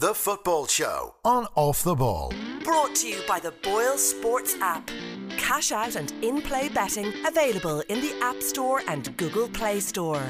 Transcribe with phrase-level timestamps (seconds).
[0.00, 2.32] The Football Show on Off the Ball.
[2.64, 4.90] Brought to you by the Boyle Sports app.
[5.36, 10.22] Cash out and in play betting available in the App Store and Google Play Store.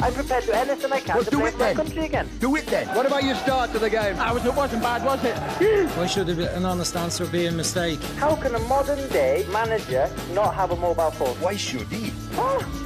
[0.00, 1.76] I'm prepared to do anything I can Well, to do play it for my then.
[1.76, 2.30] country again.
[2.40, 2.88] Do it then.
[2.96, 4.16] What about your start to the game?
[4.18, 5.36] Ah, I was, it wasn't bad, was it?
[5.98, 8.00] Why should an honest answer be a mistake?
[8.16, 11.36] How can a modern day manager not have a mobile phone?
[11.42, 12.10] Why should he?
[12.38, 12.83] Ah.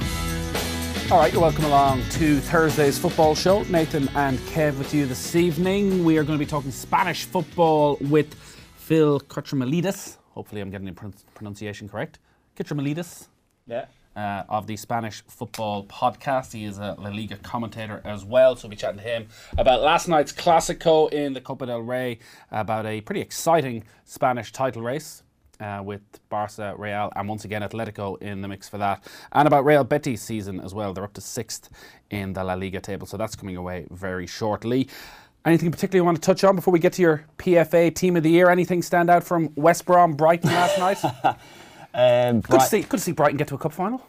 [1.11, 3.63] All right, you're welcome along to Thursday's football show.
[3.63, 6.05] Nathan and Kev with you this evening.
[6.05, 8.31] We are going to be talking Spanish football with
[8.75, 10.17] Phil Kitromilides.
[10.35, 12.19] Hopefully, I'm getting the pron- pronunciation correct.
[12.55, 13.27] Kitromilides.
[13.65, 13.85] Yeah.
[14.15, 16.53] Uh, of the Spanish Football Podcast.
[16.53, 19.81] He is a La Liga commentator as well, so we'll be chatting to him about
[19.81, 22.19] last night's Clasico in the Copa del Rey,
[22.51, 25.23] about a pretty exciting Spanish title race
[25.59, 29.65] uh, with Barca, Real, and once again Atletico in the mix for that, and about
[29.65, 30.93] Real Betis season as well.
[30.93, 31.69] They're up to sixth
[32.09, 34.87] in the La Liga table, so that's coming away very shortly.
[35.45, 38.23] Anything particularly you want to touch on before we get to your PFA Team of
[38.23, 38.49] the Year?
[38.49, 40.77] Anything stand out from West Brom Brighton last
[41.23, 41.37] night?
[41.93, 42.81] Um, Good to see.
[42.81, 44.05] Good to see Brighton get to a cup final.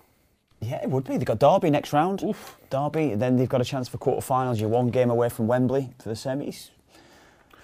[0.60, 1.16] Yeah, it would be.
[1.16, 2.22] They've got Derby next round.
[2.68, 4.60] Derby, then they've got a chance for quarterfinals.
[4.60, 6.70] You're one game away from Wembley for the semis.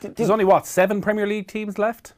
[0.01, 2.15] D- There's only what seven Premier League teams left.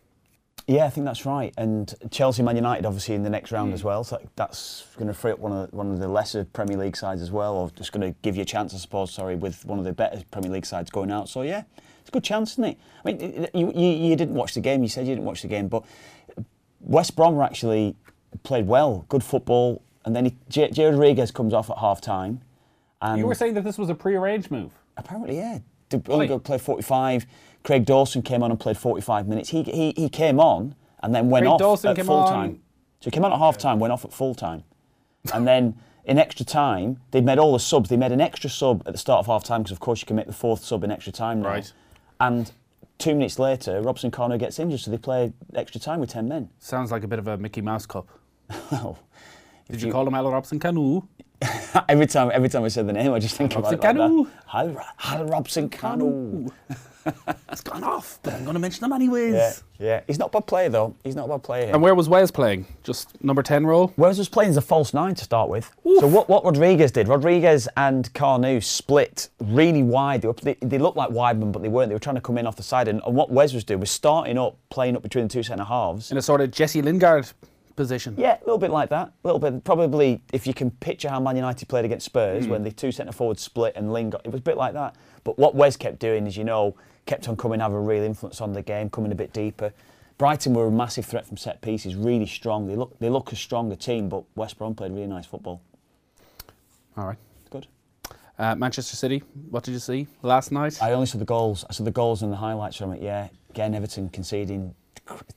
[0.69, 1.55] Yeah, I think that's right.
[1.57, 3.87] And Chelsea, Man United, obviously in the next round as mm.
[3.87, 4.05] well.
[4.05, 6.95] So that's going to free up one of the, one of the lesser Premier League
[6.95, 9.11] sides as well, or just going to give you a chance, I suppose.
[9.11, 11.31] Sorry, with one of the better Premier League sides going out.
[11.31, 11.63] So yeah,
[12.01, 12.79] it's a good chance, isn't it?
[13.03, 14.83] I mean, you, you, you didn't watch the game.
[14.83, 15.85] You said you didn't watch the game, but
[16.81, 17.97] West Brom were actually
[18.43, 19.81] played well, good football.
[20.05, 22.43] And then he, J- Jay Rodriguez comes off at half time.
[23.01, 24.73] And You were saying that this was a pre-arranged move.
[24.99, 25.61] Apparently, yeah.
[25.89, 27.27] De only go play 45.
[27.65, 29.51] Craig Dawson came on and played 45 minutes.
[29.51, 32.63] He, he, he came on and then went Craig off Dawson at full on- time.
[33.01, 34.65] So he came on at half time, went off at full time.
[35.33, 37.89] And then in extra time, they'd made all the subs.
[37.91, 40.07] They made an extra sub at the start of half time because, of course, you
[40.07, 41.49] can make the fourth sub in extra time now.
[41.51, 41.73] Right.
[42.19, 42.51] And
[42.99, 46.49] two minutes later, Robson Kanu gets injured, so they play extra time with 10 men.
[46.59, 48.09] Sounds like a bit of a Mickey Mouse Cup.
[48.73, 48.99] Well,
[49.71, 51.07] Did you, call him Al Robson Kanu?
[51.89, 54.27] every time, every time I said the name, I just think about Robson it like
[54.27, 54.33] that.
[54.47, 56.51] Hal, Hal Robson Kanu.
[57.51, 59.35] It's gone off, but I'm going to mention him anyways.
[59.35, 60.01] Yeah, yeah.
[60.07, 60.95] He's not a bad player though.
[61.05, 61.73] He's not a bad player.
[61.73, 62.67] And where was Wes playing?
[62.83, 63.93] Just number 10 role?
[63.97, 65.71] Whereas was playing as a false nine to start with.
[65.85, 70.23] So what, what Rodriguez did, Rodriguez and Kanu split really wide.
[70.23, 71.89] They, were, they, they looked like widemen, but they weren't.
[71.89, 72.89] They were trying to come in off the side.
[72.89, 75.65] And, and what Wes was doing was starting up, playing up between the two centre
[75.65, 76.11] halves.
[76.11, 77.31] In a sort of Jesse Lingard
[77.79, 78.15] position.
[78.19, 79.09] Yeah, a little bit like that.
[79.09, 79.65] A little bit.
[79.65, 83.13] Probably if you can picture how Man United played against Spurs when the two centre
[83.13, 84.97] forwards split and Lingard, it was a bit like that.
[85.25, 88.41] But what Wes kept doing, as you know, kept on coming, having a real influence
[88.41, 89.73] on the game, coming a bit deeper.
[90.19, 92.67] Brighton were a massive threat from set pieces, really strong.
[92.67, 95.63] They look they look a stronger team, but West Brom played really nice football.
[96.97, 97.19] All right.
[97.51, 97.69] Good.
[98.37, 100.83] Uh, Manchester City, what did you see last night?
[100.83, 101.65] I only saw the goals.
[101.71, 103.01] I saw the goals and the highlights from it.
[103.01, 104.75] Yeah, again, Everton conceding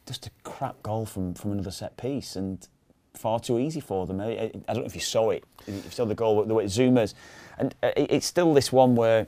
[0.06, 2.68] just a crap goal from, from another set piece and
[3.14, 4.20] far too easy for them.
[4.22, 5.44] I, I, I don't know if you saw it.
[5.68, 7.14] If you saw the goal, the way it zoomers,
[7.58, 9.28] and uh, it, it's still this one where,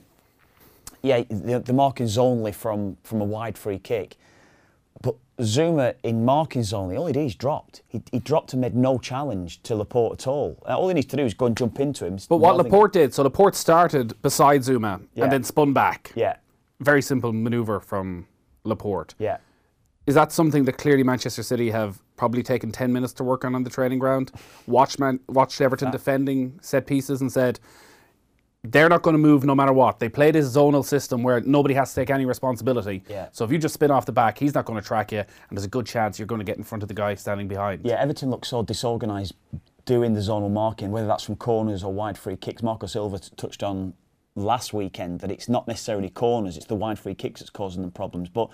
[1.02, 4.16] yeah, the, the marking zonely from from a wide free kick,
[5.02, 7.82] but Zouma in marking zonely, all he did is dropped.
[7.88, 10.56] He, he dropped and made no challenge to Laporte at all.
[10.66, 12.18] Uh, All he needs to do is go and jump into him.
[12.28, 15.24] but what Laporte did, so Laporte started beside Zouma Yeah.
[15.24, 16.12] and then spun back.
[16.14, 16.36] Yeah,
[16.80, 18.26] Very simple manoeuvre from
[18.64, 19.14] Laporte.
[19.18, 19.38] yeah.
[20.06, 23.54] Is that something that clearly Manchester City have probably taken 10 minutes to work on
[23.54, 24.32] on the training ground?
[24.66, 27.58] Watched, Man- watched Everton defending set pieces and said,
[28.64, 29.98] they're not going to move no matter what.
[29.98, 33.02] They play this zonal system where nobody has to take any responsibility.
[33.08, 33.28] Yeah.
[33.32, 35.28] So if you just spin off the back, he's not going to track you, and
[35.50, 37.82] there's a good chance you're going to get in front of the guy standing behind.
[37.84, 39.34] Yeah, Everton look so disorganised
[39.84, 42.62] doing the zonal marking, whether that's from corners or wide free kicks.
[42.62, 43.92] Marco Silva t- touched on
[44.34, 47.90] last weekend that it's not necessarily corners, it's the wide free kicks that's causing them
[47.90, 48.30] problems.
[48.30, 48.48] But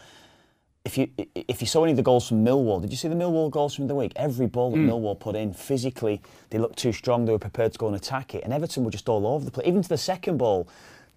[0.84, 3.14] if you if you saw any of the goals from Millwall, did you see the
[3.14, 4.12] Millwall goals from the week?
[4.16, 4.88] Every ball that hmm.
[4.88, 7.26] Millwall put in, physically, they looked too strong.
[7.26, 9.50] They were prepared to go and attack it, and Everton were just all over the
[9.50, 9.66] place.
[9.66, 10.66] Even to the second ball,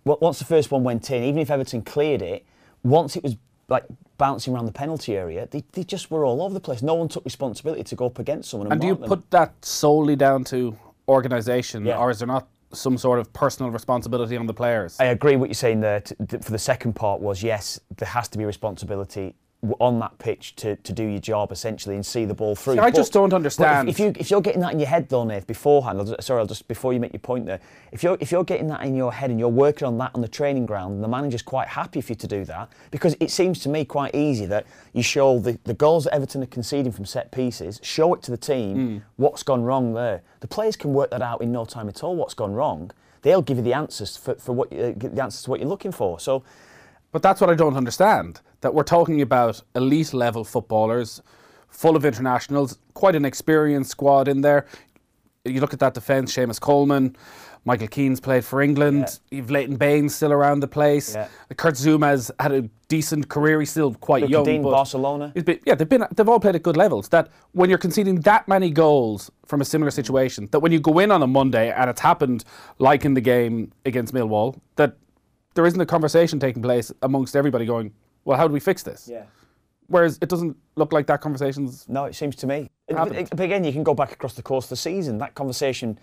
[0.03, 2.45] once the first one went in, even if Everton cleared it,
[2.83, 3.37] once it was
[3.69, 3.85] like
[4.17, 6.81] bouncing around the penalty area, they, they just were all over the place.
[6.81, 8.67] No one took responsibility to go up against someone.
[8.67, 9.07] And, And do you them.
[9.07, 10.77] put that solely down to
[11.07, 11.97] organisation, Yeah.
[11.97, 14.99] or is there not some sort of personal responsibility on the players?
[14.99, 16.01] I agree with what you're saying there.
[16.01, 19.35] t- th- For the second part was yes, there has to be responsibility
[19.79, 22.73] on that pitch to, to do your job essentially and see the ball through.
[22.73, 23.87] See, I just don't understand.
[23.87, 26.41] If, if you if you're getting that in your head though, Nate, beforehand, I'll sorry,
[26.41, 27.59] I'll just before you make your point there.
[27.91, 30.21] If you're if you're getting that in your head and you're working on that on
[30.21, 33.59] the training ground, the manager's quite happy for you to do that because it seems
[33.59, 37.05] to me quite easy that you show the, the goals that Everton are conceding from
[37.05, 38.97] set pieces, show it to the team Hmm.
[39.17, 40.23] what's gone wrong there.
[40.41, 42.15] The players can work that out in no time at all.
[42.15, 42.91] What's gone wrong?
[43.21, 45.69] They'll give you the answers for, for what you, uh, the answers to what you're
[45.69, 46.19] looking for.
[46.19, 46.43] So
[47.13, 48.41] But that's what I don't understand.
[48.61, 51.21] That we're talking about elite level footballers,
[51.69, 54.65] full of internationals, quite an experienced squad in there.
[55.45, 57.15] You look at that defence, Seamus Coleman,
[57.65, 61.13] Michael Keane's played for England, you've Leighton Baines still around the place.
[61.15, 61.27] Yeah.
[61.55, 64.43] Kurt Zouma's had a decent career, he's still quite young.
[64.45, 65.31] Digne, but Barcelona.
[65.33, 67.09] he's been- yeah, they've been they've all played at good levels.
[67.09, 70.97] That when you're conceding that many goals from a similar situation, that when you go
[70.99, 72.43] in on a Monday and it's happened
[72.79, 74.97] like in the game against Millwall, that
[75.53, 77.93] there isn't a conversation taking place amongst everybody going,
[78.25, 79.07] well, how do we fix this?
[79.11, 79.23] Yeah.
[79.87, 82.69] Whereas it doesn't look like that conversation's No, it seems to me.
[82.89, 83.29] Happened.
[83.29, 85.17] But again, you can go back across the course of the season.
[85.17, 85.99] That conversation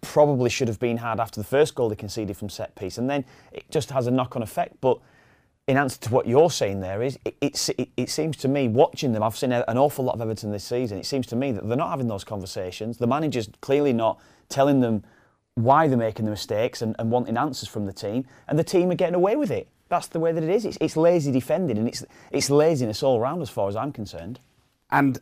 [0.00, 3.08] probably should have been had after the first goal they conceded from set piece, and
[3.08, 4.80] then it just has a knock-on effect.
[4.80, 4.98] But
[5.68, 9.12] in answer to what you're saying, there is it, it, it seems to me watching
[9.12, 9.22] them.
[9.22, 10.98] I've seen an awful lot of Everton this season.
[10.98, 12.98] It seems to me that they're not having those conversations.
[12.98, 15.04] The manager's clearly not telling them
[15.54, 18.90] why they're making the mistakes and, and wanting answers from the team, and the team
[18.90, 19.68] are getting away with it.
[19.88, 20.64] That's the way that it is.
[20.64, 24.40] It's, it's lazy defending, and it's it's laziness all round, as far as I'm concerned.
[24.90, 25.18] And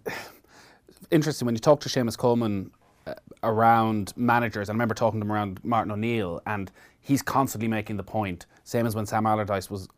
[1.11, 2.71] interesting when you talk to Seamus Coleman
[3.06, 4.69] uh, around managers.
[4.69, 8.47] I remember talking to him around Martin O'Neill, and he's constantly making the point.
[8.62, 9.88] Same as when Sam Allardyce was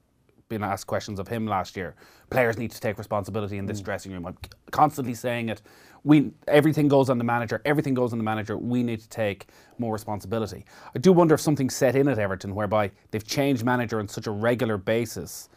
[0.48, 1.94] being asked questions of him last year.
[2.30, 4.26] Players need to take responsibility in this dressing room.
[4.26, 4.36] I'm
[4.70, 5.62] constantly saying it.
[6.04, 7.62] We everything goes on the manager.
[7.64, 8.56] Everything goes on the manager.
[8.56, 9.46] We need to take
[9.78, 10.64] more responsibility.
[10.94, 14.26] I do wonder if something's set in at Everton whereby they've changed manager on such
[14.26, 15.48] a regular basis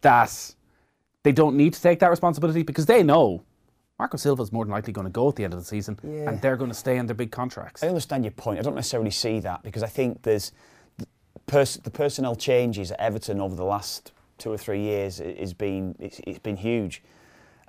[0.00, 0.54] that
[1.22, 3.42] they don't need to take that responsibility because they know
[3.98, 6.40] Marco Silva's more than likely going to go at the end of the season and
[6.40, 7.84] they're going to stay in their big contracts.
[7.84, 8.58] I understand your point.
[8.58, 10.50] I don't necessarily see that because I think there's
[11.46, 15.94] pers- the personnel changes at Everton over the last two or three years has been
[16.00, 17.02] it's, it's been huge.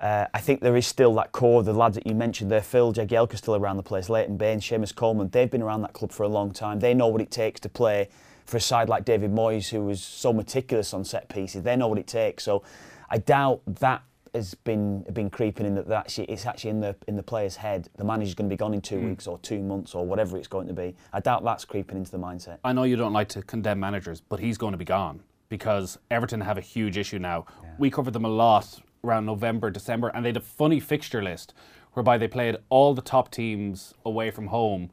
[0.04, 2.92] Uh, I think there is still that core, the lads that you mentioned there, Phil
[2.92, 6.24] Jagielka still around the place, Leighton Baines, Seamus Coleman, they've been around that club for
[6.24, 6.78] a long time.
[6.78, 8.10] They know what it takes to play
[8.44, 11.62] for a side like David Moyes, who was so meticulous on set pieces.
[11.62, 12.44] They know what it takes.
[12.44, 12.62] So
[13.08, 14.02] I doubt that
[14.34, 17.56] has been been creeping in that that actually it's actually in the in the player's
[17.56, 17.88] head.
[17.96, 20.48] The manager's going to be gone in two weeks or two months or whatever it's
[20.48, 20.94] going to be.
[21.14, 22.58] I doubt that's creeping into the mindset.
[22.62, 25.96] I know you don't like to condemn managers, but he's going to be gone because
[26.10, 27.46] Everton have a huge issue now.
[27.78, 31.54] We covered them a lot around November, December, and they had a funny fixture list
[31.92, 34.90] whereby they played all the top teams away from home,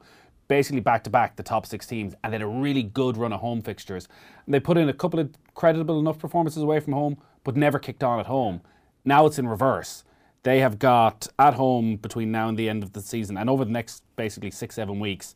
[0.48, 3.32] basically back to back, the top six teams, and they had a really good run
[3.32, 4.06] of home fixtures.
[4.46, 7.78] And they put in a couple of creditable enough performances away from home, but never
[7.78, 8.60] kicked on at home.
[9.04, 10.04] Now it's in reverse.
[10.44, 13.64] They have got at home between now and the end of the season, and over
[13.64, 15.34] the next basically six, seven weeks,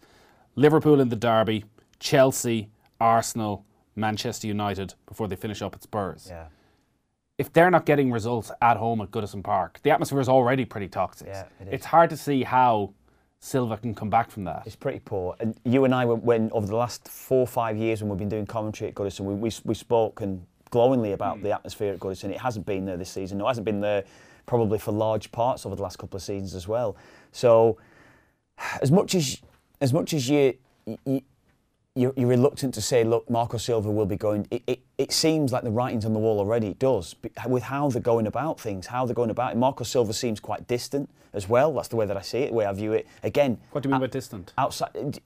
[0.54, 1.64] Liverpool in the derby,
[1.98, 2.70] Chelsea,
[3.00, 3.64] Arsenal,
[3.94, 6.26] Manchester United before they finish up at Spurs.
[6.28, 6.46] Yeah.
[7.38, 10.88] If they're not getting results at home at Goodison Park, the atmosphere is already pretty
[10.88, 11.28] toxic.
[11.28, 11.74] Yeah, it is.
[11.74, 12.94] It's hard to see how
[13.40, 14.62] Silva can come back from that.
[14.66, 15.36] It's pretty poor.
[15.38, 18.18] And you and I, when, when over the last four or five years, when we've
[18.18, 21.42] been doing commentary at Goodison, we, we, we spoke and glowingly about hmm.
[21.44, 22.30] the atmosphere at Goodison.
[22.30, 23.40] It hasn't been there this season.
[23.40, 24.04] It hasn't been there
[24.46, 26.96] probably for large parts over the last couple of seasons as well.
[27.32, 27.76] So,
[28.80, 29.42] as much as
[29.80, 30.54] as much as you.
[31.04, 31.22] you
[31.96, 34.46] you're, you're reluctant to say, look, Marco Silva will be going.
[34.50, 36.68] It, it, it seems like the writing's on the wall already.
[36.68, 37.16] It does,
[37.46, 39.56] with how they're going about things, how they're going about it.
[39.56, 41.72] Marco Silva seems quite distant as well.
[41.72, 43.06] That's the way that I see it, the way I view it.
[43.22, 44.52] Again, What do you mean by distant?
[44.58, 45.20] outside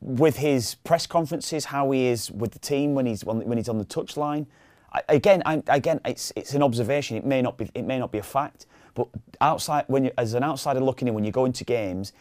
[0.00, 3.68] with his press conferences, how he is with the team when he's when, when he's
[3.68, 4.46] on the touchline.
[4.92, 7.16] I, again, I, again, it's it's an observation.
[7.16, 9.08] It may not be it may not be a fact, but
[9.40, 12.12] outside when you as an outsider looking in, when you go into games,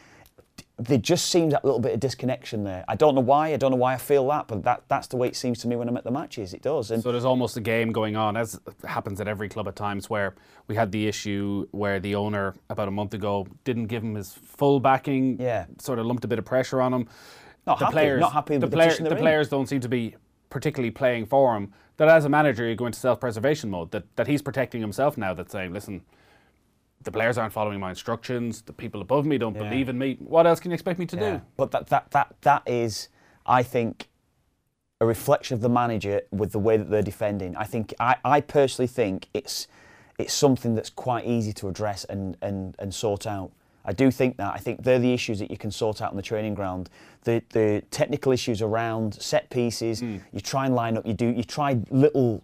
[0.79, 2.83] there just seems that little bit of disconnection there.
[2.87, 3.53] I don't know why.
[3.53, 5.67] I don't know why I feel that, but that that's the way it seems to
[5.67, 6.53] me when I'm at the matches.
[6.53, 6.89] It does.
[6.89, 10.09] And So there's almost a game going on, as happens at every club at times,
[10.09, 10.33] where
[10.67, 14.33] we had the issue where the owner about a month ago didn't give him his
[14.33, 15.39] full backing.
[15.39, 15.65] Yeah.
[15.79, 17.07] Sort of lumped a bit of pressure on him.
[17.67, 19.89] Not the happy- players, not happy the, with the player- the players don't seem to
[19.89, 20.15] be
[20.49, 21.71] particularly playing for him.
[21.97, 23.91] That as a manager, you go into self-preservation mode.
[23.91, 25.35] That that he's protecting himself now.
[25.35, 26.01] That's saying, listen,
[27.03, 28.61] the players aren't following my instructions.
[28.61, 30.17] The people above me don't believe in me.
[30.19, 31.41] What else can you expect me to do?
[31.57, 33.09] But that, that, that, that is,
[33.45, 34.07] I think,
[35.01, 37.55] a reflection of the manager with the way that they're defending.
[37.55, 39.67] I think, I, I personally think it's,
[40.17, 43.51] it's something that's quite easy to address and, and, and sort out.
[43.85, 44.53] I do think that.
[44.53, 46.89] I think they're the issues that you can sort out on the training ground.
[47.23, 50.17] The, the technical issues around set pieces, Hmm.
[50.31, 52.43] you try and line up, you do, you try little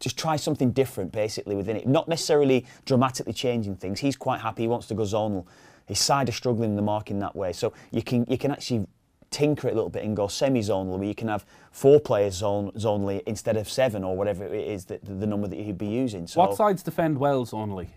[0.00, 1.86] just try something different basically within it.
[1.86, 4.00] Not necessarily dramatically changing things.
[4.00, 4.62] He's quite happy.
[4.62, 5.46] He wants to go zonal.
[5.86, 7.52] His side are struggling in the mark in that way.
[7.52, 8.86] So you can you can actually
[9.30, 12.70] tinker it a little bit and go semi-zonal, where you can have four players zone
[12.72, 16.26] zonally instead of seven or whatever it is that the number that you'd be using.
[16.26, 17.90] So What sides defend Wells only?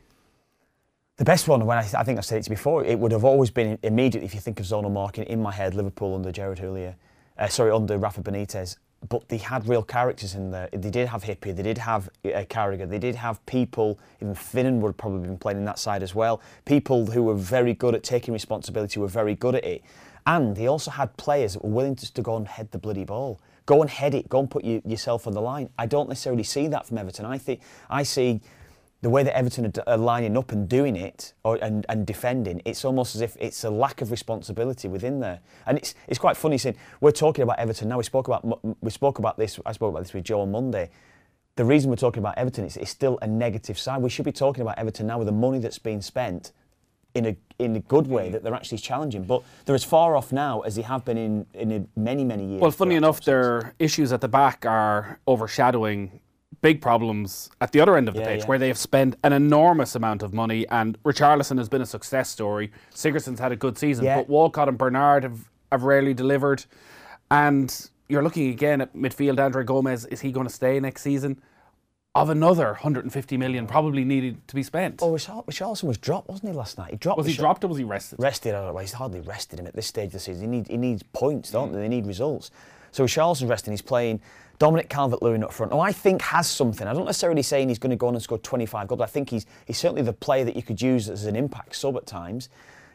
[1.17, 3.51] the best one, when I, I think I've said it before, it would have always
[3.51, 6.95] been immediately if you think of zonal marking in my head, Liverpool under Gerard Houllier,
[7.37, 8.77] uh, sorry, under Rafa Benitez.
[9.09, 10.69] But they had real characters in there.
[10.71, 14.79] They did have Hyypia, they did have uh, Carragher, they did have people, even Finnan
[14.79, 17.95] would have probably been playing in that side as well, people who were very good
[17.95, 19.81] at taking responsibility, were very good at it.
[20.27, 23.03] And he also had players that were willing just to go and head the bloody
[23.03, 23.39] ball.
[23.65, 25.69] Go and head it, go and put you, yourself on the line.
[25.77, 27.25] I don't necessarily see that from Everton.
[27.25, 28.41] I think I see
[29.01, 32.85] the way that Everton are, lining up and doing it or, and, and defending, it's
[32.85, 35.39] almost as if it's a lack of responsibility within there.
[35.65, 37.97] And it's, it's quite funny saying we're talking about Everton now.
[37.97, 39.59] We spoke about we spoke about this.
[39.65, 40.91] I spoke about this with Joe on Monday.
[41.55, 44.01] The reason we're talking about Everton is it's still a negative side.
[44.01, 46.51] We should be talking about Everton now with the money that's being spent
[47.13, 49.23] in a in a good way that they're actually challenging.
[49.23, 52.61] But they're as far off now as they have been in in many many years.
[52.61, 56.19] Well, funny enough, their issues at the back are overshadowing
[56.61, 58.45] big problems at the other end of the Yeah, pitch, yeah.
[58.45, 60.67] where they have spent an enormous amount of money.
[60.69, 62.71] And Richarlison has been a success story.
[62.93, 64.17] Sigurdsson's had a good season, Yeah.
[64.17, 66.65] but Walcott and Bernard have, have rarely delivered.
[67.29, 69.39] And you're looking again at midfield.
[69.39, 71.41] Andre Gomes is he going to stay next season?
[72.13, 74.99] Of another 150 million probably needed to be spent.
[75.01, 76.91] Oh, Richar- Richarlison was dropped, wasn't he, last night?
[76.91, 77.17] He dropped.
[77.19, 78.19] was he dropped or was he rested?
[78.19, 78.53] rested.
[78.53, 78.81] I.
[78.81, 80.41] He's hardly rested him at this stage of the season.
[80.41, 81.53] He, need, he needs points, Mm.
[81.53, 81.79] don't they?
[81.79, 82.51] They need results.
[82.91, 83.71] So Charleston's resting.
[83.71, 84.19] He's playing
[84.61, 85.73] Dominic Calvert-Lewin up front.
[85.73, 86.87] Oh, I think has something.
[86.87, 88.99] I don't necessarily saying he's going to go on and score 25 goals.
[88.99, 91.75] But I think he's he's certainly the player that you could use as an impact
[91.75, 92.47] sub at times.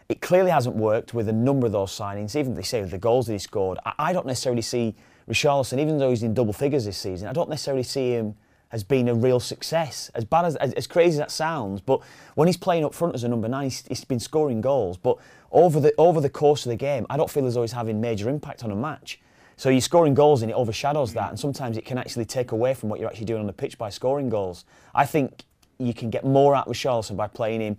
[0.08, 2.36] It clearly hasn't worked with a number of those signings.
[2.36, 4.94] Even they say with the goals that he scored, I, I don't necessarily see
[5.28, 7.26] Richarlison, even though he's in double figures this season.
[7.26, 8.36] I don't necessarily see him
[8.70, 10.08] as being a real success.
[10.14, 12.00] As bad as, as, as crazy as that sounds, but
[12.36, 14.98] when he's playing up front as a number nine, he's, he's been scoring goals.
[14.98, 15.18] But
[15.50, 18.00] over the over the course of the game, I don't feel as though he's having
[18.00, 19.18] major impact on a match.
[19.56, 22.74] So you're scoring goals and it overshadows that, and sometimes it can actually take away
[22.74, 24.66] from what you're actually doing on the pitch by scoring goals.
[24.94, 25.44] I think
[25.78, 27.76] you can get more out of Richarlison by playing him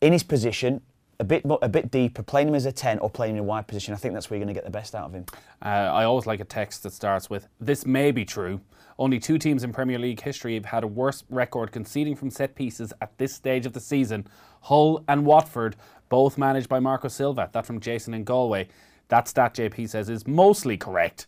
[0.00, 0.80] in his position,
[1.20, 3.46] a bit a bit deeper, playing him as a 10 or playing him in a
[3.46, 3.92] wide position.
[3.92, 5.26] I think that's where you're going to get the best out of him.
[5.62, 8.60] Uh, I always like a text that starts with This may be true.
[8.98, 12.54] Only two teams in Premier League history have had a worse record conceding from set
[12.54, 14.26] pieces at this stage of the season
[14.62, 15.76] Hull and Watford,
[16.08, 17.50] both managed by Marco Silva.
[17.52, 18.68] That from Jason in Galway.
[19.08, 21.26] That stat, JP says, is mostly correct,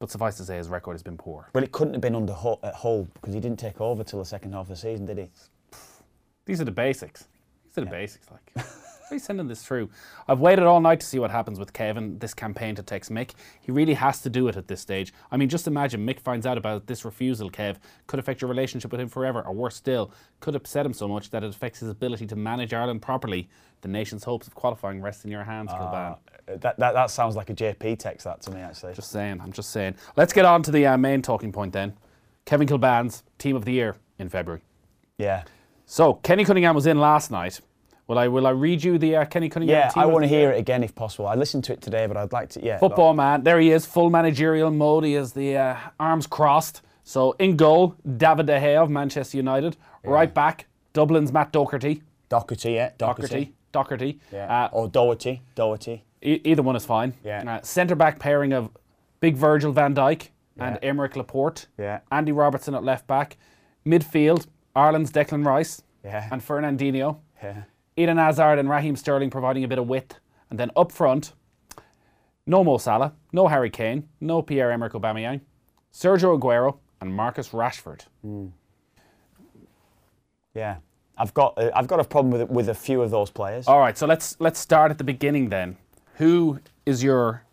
[0.00, 1.48] but suffice to say, his record has been poor.
[1.54, 4.02] Well, it couldn't have been under uh, Hull, at Hull because he didn't take over
[4.02, 5.30] till the second half of the season, did he?
[6.46, 7.26] These are the basics.
[7.64, 8.26] These are the basics.
[8.30, 8.66] Like,
[9.14, 9.88] you sending this through?
[10.28, 12.18] I've waited all night to see what happens with Kevin.
[12.18, 13.30] This campaign to text Mick.
[13.60, 15.12] He really has to do it at this stage.
[15.32, 17.50] I mean, just imagine Mick finds out about this refusal.
[17.50, 21.08] Kev could affect your relationship with him forever, or worse still, could upset him so
[21.08, 23.48] much that it affects his ability to manage Ireland properly.
[23.80, 26.12] The nation's hopes of qualifying rest in your hands, Kilbane.
[26.12, 26.16] Uh,
[26.46, 28.94] That, that, that sounds like a JP text, that to me, actually.
[28.94, 29.40] Just saying.
[29.40, 29.94] I'm just saying.
[30.16, 31.94] Let's get on to the uh, main talking point then.
[32.44, 34.62] Kevin Kilbane's team of the year in February.
[35.18, 35.44] yeah.
[35.86, 37.60] So Kenny Cunningham was in last night.
[38.06, 39.90] Will I will I read you the uh, Kenny Cunningham?
[39.94, 41.26] Yeah, I want to hear it again if possible.
[41.26, 42.78] I listened to it today, but I'd like to, yeah.
[42.78, 45.04] Football man, there he is, full managerial mode.
[45.04, 46.82] He has the uh, arms crossed.
[47.02, 49.76] So in goal, David De Gea of Manchester United.
[50.04, 52.02] Right back, Dublin's Matt Doherty.
[52.28, 52.90] Doherty, yeah.
[52.98, 53.54] Doherty.
[53.72, 54.20] Doherty.
[54.32, 54.64] Yeah.
[54.64, 55.40] Uh, or Doherty.
[55.54, 56.04] Doherty.
[56.22, 57.14] e- either one is fine.
[57.24, 57.42] Yeah.
[57.56, 58.70] Uh, Centre back pairing of
[59.20, 60.90] Big Virgil van Dijk and Yeah.
[60.92, 61.66] Aymeric Laporte.
[61.78, 62.00] Yeah.
[62.12, 63.36] Andy Robertson at left back.
[63.86, 64.46] Midfield,
[64.76, 65.82] Ireland's Declan Rice.
[66.04, 66.28] Yeah.
[66.30, 67.16] And Fernandinho.
[67.42, 67.62] Yeah.
[67.96, 70.18] Eden Hazard and Raheem Sterling providing a bit of width.
[70.50, 71.32] And then up front,
[72.46, 75.40] no Mo Salah, no Harry Kane, no Pierre-Emerick Aubameyang,
[75.92, 78.02] Sergio Aguero and Marcus Rashford.
[80.54, 80.76] Yeah.
[81.16, 83.68] I've got, uh, I've got a problem with, with a few of those players.
[83.68, 85.76] All right, so let's let's start at the beginning then.
[86.14, 87.44] Who is your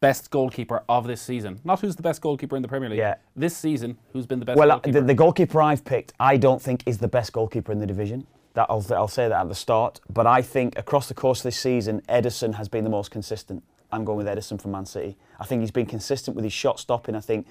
[0.00, 1.60] best goalkeeper of this season?
[1.62, 2.98] Not who's the best goalkeeper in the Premier League.
[2.98, 3.16] Yeah.
[3.36, 5.00] This season, who's been the best Well, uh, goalkeeper?
[5.00, 8.26] the, the goalkeeper I've picked, I don't think is the best goalkeeper in the division.
[8.54, 10.00] That I'll, I'll say that at the start.
[10.10, 13.62] But I think across the course of this season, Ederson has been the most consistent.
[13.90, 15.16] I'm going with Ederson from Man City.
[15.40, 17.14] I think he's been consistent with his shot stopping.
[17.14, 17.46] I think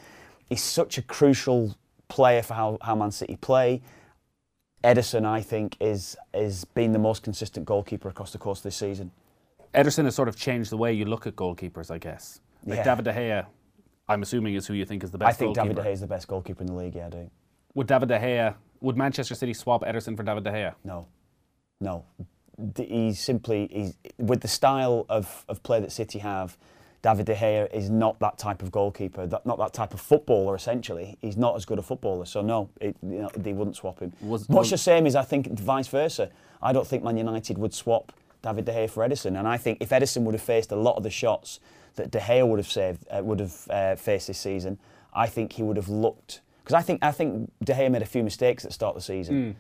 [0.50, 1.75] he's such a crucial
[2.08, 3.81] player for how, how Man City play.
[4.84, 8.75] Ederson, I think, is is been the most consistent goalkeeper across the course of this
[8.75, 9.12] season.
[9.74, 12.41] Ederson has sort of changed the way you look at goalkeepers, I guess.
[12.65, 12.84] Like Yeah.
[12.84, 13.46] David De Gea,
[14.10, 15.75] I'm assuming is who you think is the best I think goalkeeper.
[15.75, 16.96] David De Gea is the best goalkeeper in the league.
[16.96, 17.31] Yeah, I do.
[17.75, 20.75] Would David De Gea, would Manchester City swap Ederson for David De Gea?
[20.83, 21.07] No,
[21.79, 22.03] no.
[22.77, 26.57] He's simply he's with the style of, of play that City have.
[27.01, 30.53] David De Gea is not that type of goalkeeper, that, not that type of footballer.
[30.55, 32.25] Essentially, he's not as good a footballer.
[32.25, 34.13] So no, it, you know, they wouldn't swap him.
[34.21, 36.29] Was- Much was- the same as I think vice versa.
[36.61, 38.11] I don't think Man United would swap
[38.43, 40.95] David De Gea for Ederson, and I think if Ederson would have faced a lot
[40.97, 41.59] of the shots
[41.95, 44.77] that De Gea would have saved, uh, would have uh, faced this season,
[45.13, 46.41] I think he would have looked.
[46.63, 49.01] Because I think I think De Gea made a few mistakes at the start of
[49.01, 49.56] the season.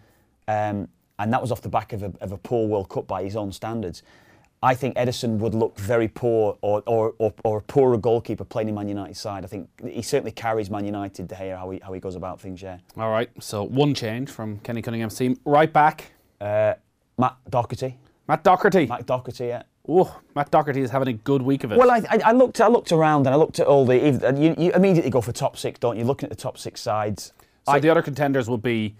[0.47, 0.87] Um,
[1.19, 3.35] and that was off the back of a, of a poor World Cup by his
[3.35, 4.01] own standards.
[4.63, 8.69] I think Ederson would look very poor or, or, or, or a poorer goalkeeper playing
[8.69, 9.43] in Man United side.
[9.43, 12.39] I think he certainly carries Man United, De Gea, how he, how he goes about
[12.39, 12.77] things, yeah.
[12.95, 15.39] All right, so one change from Kenny Cunningham's team.
[15.45, 16.75] Right back, Uh,
[17.17, 17.97] Matt Doherty.
[18.27, 18.85] Matt Doherty.
[18.85, 19.63] Matt Doherty, yeah.
[19.87, 21.77] Oh, Matt Doherty is having a good week of it.
[21.77, 23.95] Well, I, I, I looked I looked around and I looked at all the.
[23.97, 26.03] You, you immediately go for top six, don't you?
[26.03, 27.33] Looking at the top six sides.
[27.65, 28.95] so I- the other contenders would be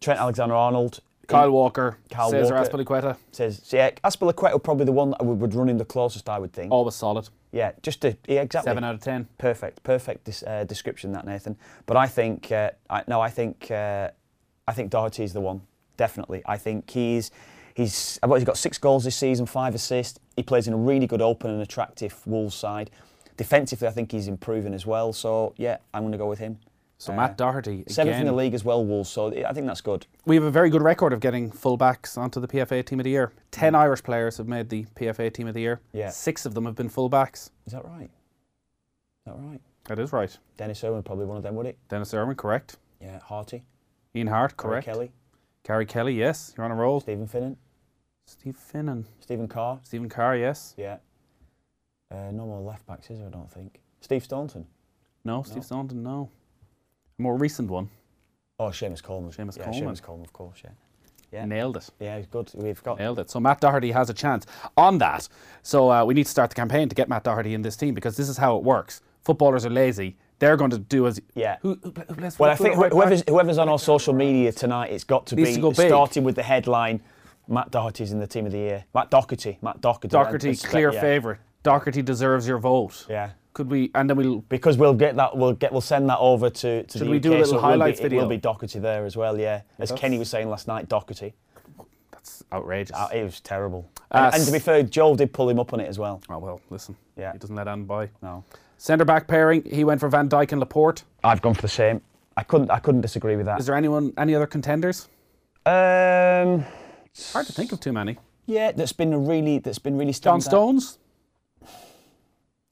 [0.00, 1.00] Trent Alexander Arnold.
[1.28, 2.68] Kyle Walker, Kyle Cesar Walker.
[2.68, 3.16] Azpilicueta.
[3.30, 6.38] Says, yeah, Azpilicueta would probably the one that would, would run in the closest, I
[6.38, 6.70] would think.
[6.70, 7.28] Always solid.
[7.52, 8.68] Yeah, just yeah, exactly.
[8.68, 9.28] Seven out of ten.
[9.38, 11.56] Perfect, perfect dis, uh, description that Nathan.
[11.86, 14.10] But I think uh, I, no, I think uh,
[14.66, 15.62] I think Doherty's the one.
[15.96, 17.30] Definitely, I think he's
[17.74, 20.18] he's what, he's got six goals this season, five assists.
[20.36, 22.90] He plays in a really good, open and attractive Wolves side.
[23.36, 25.12] Defensively, I think he's improving as well.
[25.12, 26.58] So yeah, I'm going to go with him.
[26.98, 29.10] So Uh, Matt Doherty Seventh in the league as well, Wolves.
[29.10, 30.06] So I think that's good.
[30.24, 33.10] We have a very good record of getting fullbacks onto the PFA Team of the
[33.10, 33.32] Year.
[33.50, 35.80] Ten Irish players have made the PFA Team of the Year.
[35.92, 36.10] Yeah.
[36.10, 37.50] Six of them have been fullbacks.
[37.66, 38.10] Is that right?
[39.20, 39.60] Is that right?
[39.86, 40.36] That is right.
[40.56, 41.76] Denis Irwin probably one of them, would it?
[41.88, 42.76] Denis Irwin, correct.
[43.00, 43.64] Yeah, Harty,
[44.14, 44.86] Ian Hart, correct.
[44.86, 44.94] Gary.
[44.96, 45.12] Kelly,
[45.64, 46.54] Gary Kelly, yes.
[46.56, 47.00] You're on a roll.
[47.00, 47.56] Stephen Finnan,
[48.26, 49.04] Steve Finnan.
[49.20, 49.80] Stephen Carr.
[49.82, 50.74] Stephen Carr, yes.
[50.76, 50.98] Yeah.
[52.10, 53.28] Uh, no more left backs, is there?
[53.28, 53.80] I don't think.
[54.00, 54.66] Steve Staunton.
[55.24, 56.30] No, Steve Staunton, no.
[57.18, 57.88] A more recent one.
[58.58, 59.30] Oh, Seamus Coleman.
[59.30, 59.94] Seamus yeah, Coleman.
[59.94, 60.60] Seamus Coleman, of course.
[60.64, 60.70] Yeah.
[61.32, 61.44] Yeah.
[61.46, 61.88] Nailed it.
[61.98, 62.50] Yeah, good.
[62.54, 62.98] We've got.
[62.98, 63.30] Nailed it.
[63.30, 65.28] So Matt Doherty has a chance on that.
[65.62, 67.94] So uh, we need to start the campaign to get Matt Doherty in this team
[67.94, 69.00] because this is how it works.
[69.22, 70.16] Footballers are lazy.
[70.40, 71.56] They're going to do as Yeah.
[71.62, 75.26] Who, who, who Well, I think whoever's, whoever's on our social media tonight, it's got
[75.28, 77.00] to Needs be to starting with the headline.
[77.48, 78.84] Matt Doherty's in the team of the year.
[78.94, 79.58] Matt Doherty.
[79.62, 80.08] Matt Doherty.
[80.08, 81.00] Doherty, clear yeah.
[81.00, 81.38] favourite.
[81.62, 83.06] Doherty deserves your vote.
[83.08, 83.30] Yeah.
[83.52, 83.90] Could we?
[83.94, 84.40] And then we'll.
[84.48, 87.22] Because we'll get that, we'll get, we'll send that over to, to Should we UK,
[87.22, 88.20] do a little so it will highlights be, video?
[88.20, 89.62] It will be Doherty there as well, yeah.
[89.78, 91.34] As That's- Kenny was saying last night, Doherty.
[92.12, 92.96] That's outrageous.
[92.96, 93.90] Uh, it was terrible.
[94.10, 96.22] Uh, and, and to be fair, Joel did pull him up on it as well.
[96.30, 96.96] oh well, listen.
[97.16, 97.32] Yeah.
[97.32, 98.08] He doesn't let Anne by.
[98.22, 98.44] No.
[98.78, 99.62] Centre back pairing.
[99.64, 101.04] He went for Van Dijk and Laporte.
[101.22, 102.00] I've gone for the same.
[102.36, 102.70] I couldn't.
[102.70, 103.60] I couldn't disagree with that.
[103.60, 104.12] Is there anyone?
[104.16, 105.08] Any other contenders?
[105.66, 106.64] Um,
[107.32, 108.18] Hard to think of too many.
[108.46, 110.40] yeah, that's been a really that's been really John.
[110.40, 110.98] Stones.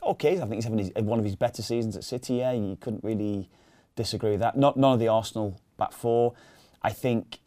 [0.03, 2.37] Okay, I think he's having his, one of his better seasons at City.
[2.37, 3.51] Yeah, you couldn't really
[3.97, 4.57] disagree with that.
[4.57, 6.33] Not none of the Arsenal back four.
[6.83, 7.41] I think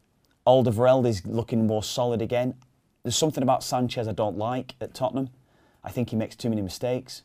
[0.45, 2.53] Alderweireld is looking more solid again.
[3.01, 5.29] There's something about Sanchez I don't like at Tottenham.
[5.83, 7.23] I think he makes too many mistakes.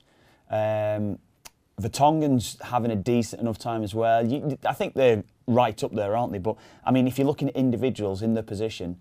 [0.51, 1.19] Um,
[1.79, 4.27] Vertonghen's having a decent enough time as well.
[4.27, 6.39] You, I think they're right up there, aren't they?
[6.39, 8.97] But I mean, if you're looking at individuals in their position,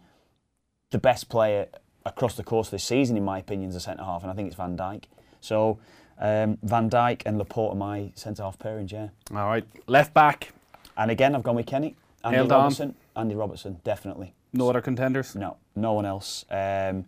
[0.92, 1.68] the best player
[2.06, 4.34] across the course of this season, in my opinion, is a centre half, and I
[4.34, 5.04] think it's Van Dijk.
[5.42, 5.80] So
[6.20, 9.10] um, Van Dijk and Laporte are my centre half pairings, yeah.
[9.32, 9.66] All right.
[9.88, 10.54] Left back.
[10.96, 12.64] And again, I've gone with Kenny, Andy Nailed on.
[12.64, 14.34] Robertson, Andy Robertson, definitely.
[14.54, 15.36] No other contenders.
[15.36, 16.46] No, no one else.
[16.50, 17.06] Um,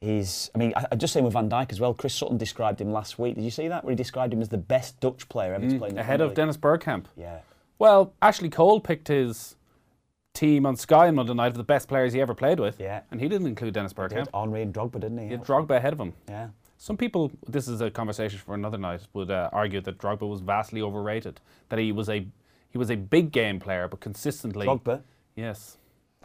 [0.00, 1.94] he's, I mean, I, I just saying with Van Dijk as well.
[1.94, 3.34] Chris Sutton described him last week.
[3.36, 3.84] Did you see that?
[3.84, 6.04] Where he described him as the best Dutch player ever to play in the Mm,
[6.04, 7.04] Ahead of Dennis Bergkamp.
[7.16, 7.40] Yeah.
[7.78, 9.54] Well, Ashley Cole picked his
[10.34, 12.80] team on Sky on Monday night of the best players he ever played with.
[12.80, 13.02] Yeah.
[13.10, 14.12] And he didn't include Dennis He Bergkamp.
[14.12, 15.24] had Henry and Drogba, didn't he?
[15.26, 16.14] He had Drogba ahead of him.
[16.28, 16.48] yeah.
[16.78, 20.40] Some people, this is a conversation for another night, would uh, argue that Drogba was
[20.40, 21.40] vastly overrated.
[21.68, 22.26] That he was a
[22.70, 24.66] he was a big game player, but consistently.
[24.66, 25.02] Drogba.
[25.36, 25.76] Yes.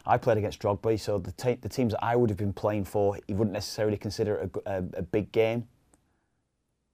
[0.05, 2.85] I played against Drogba, so the, te- the teams that I would have been playing
[2.85, 5.67] for, he wouldn't necessarily consider a, a- a big game.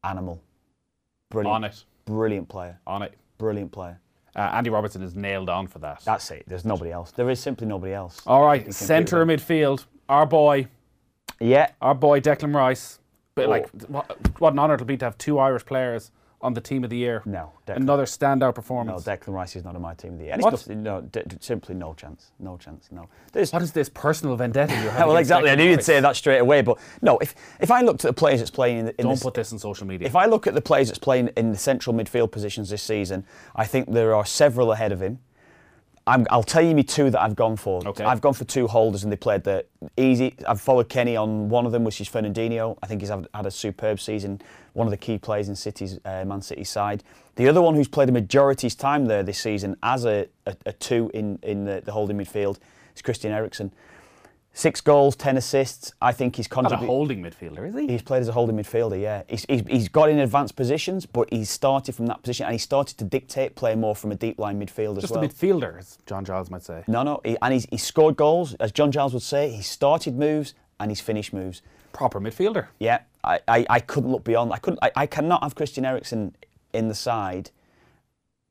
[0.04, 0.42] Animal.
[1.30, 1.56] Brilliant.
[1.56, 1.84] On it.
[2.06, 2.80] Brilliant player.
[2.86, 3.14] On it.
[3.38, 4.00] Brilliant player.
[4.36, 6.02] Uh, Andy Robertson is nailed on for that.
[6.04, 6.44] That's it.
[6.48, 7.12] There's nobody else.
[7.12, 8.22] There is simply nobody else.
[8.26, 9.86] All right, centre midfield.
[10.10, 10.68] Our boy.
[11.40, 11.70] Yeah.
[11.82, 13.00] our boy Declan Rice.
[13.36, 13.50] But Oh.
[13.50, 16.12] like, what, what an honour it'll be to have two Irish players
[16.44, 17.22] on the team of the year.
[17.26, 17.52] No.
[17.66, 19.06] Declan, Another standout performance.
[19.06, 19.12] no.
[19.16, 20.36] Declan Rice is not on my team of the year.
[20.40, 20.68] What?
[20.68, 22.32] no, d- simply no chance.
[22.40, 22.90] No chance.
[22.92, 23.08] No.
[23.32, 25.08] There's, what is this personal vendetta you have?
[25.08, 25.50] well, exactly.
[25.50, 26.62] I knew you'd say that straight away.
[26.62, 29.24] But no, if if I looked at the players that's playing in, in Don't this,
[29.24, 30.08] put this on social media.
[30.08, 33.26] If I look at the players that's playing in the central midfield positions this season,
[33.56, 35.20] I think there are several ahead of him.
[36.06, 37.86] I'm, I'll tell you me two that I've gone for.
[37.88, 38.04] Okay.
[38.04, 40.36] I've gone for two holders and they played the easy.
[40.46, 42.78] I've followed Kenny on one of them, which is Fernandinho.
[42.84, 44.42] I think he's had, had a superb season.
[44.74, 47.04] One of the key players in City's uh, Man City side.
[47.36, 50.74] The other one who's played a majority's time there this season as a, a, a
[50.74, 52.58] two in, in the, the holding midfield
[52.96, 53.72] is Christian Eriksen.
[54.56, 55.94] Six goals, ten assists.
[56.00, 57.88] I think he's not a holding midfielder, is he?
[57.88, 59.24] He's played as a holding midfielder, yeah.
[59.28, 62.60] He's, he's, he's got in advanced positions, but he's started from that position and he
[62.60, 65.24] started to dictate play more from a deep line midfield as Just well.
[65.24, 66.84] a midfielder, as John Giles might say.
[66.88, 69.50] no, no, he, and he's, he's scored goals, as John Giles would say.
[69.50, 71.64] He started moves and he's finished moves.
[71.92, 72.68] Proper midfielder.
[72.78, 74.54] Yeah, I, I, I couldn't look beyond.
[74.54, 74.80] I couldn't.
[74.84, 76.36] I, I cannot have Christian Eriksen
[76.74, 77.50] in the side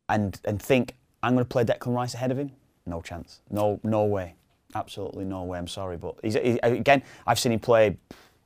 [0.08, 2.52] and and think I'm going to play Declan Rice ahead of him.
[2.86, 3.40] No chance.
[3.50, 4.34] No, no way.
[4.74, 5.58] Absolutely no way.
[5.58, 7.96] I'm sorry, but he's, he, again, I've seen him play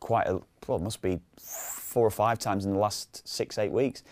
[0.00, 4.02] quite a well, must be four or five times in the last six eight weeks.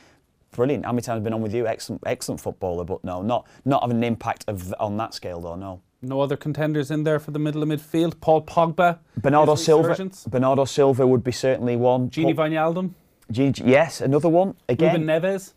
[0.52, 0.84] Brilliant.
[0.84, 1.66] How many times have been on with you?
[1.66, 5.56] Excellent, excellent footballer, but no, not not having an impact of on that scale though.
[5.56, 5.80] No.
[6.00, 8.20] No other contenders in there for the middle of midfield.
[8.20, 8.98] Paul Pogba.
[9.16, 10.10] Bernardo Silva.
[10.28, 12.10] Bernardo Silva would be certainly one.
[12.10, 12.90] Gini Wijnaldum.
[13.32, 15.00] Gini- yes, another one again.
[15.00, 15.54] Ruben Neves.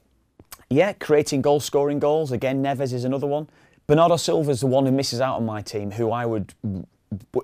[0.70, 2.32] Yeah, creating goals, scoring goals.
[2.32, 3.50] Again, Neves is another one.
[3.88, 6.54] Bernardo Silva's the one who misses out on my team, who I would,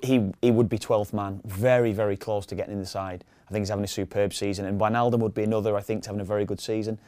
[0.01, 3.23] he he would be 12th man, very very close to getting in the side.
[3.47, 5.77] I think he's having a superb season, and Wijnaldum would be another.
[5.77, 6.99] I think having a very good season.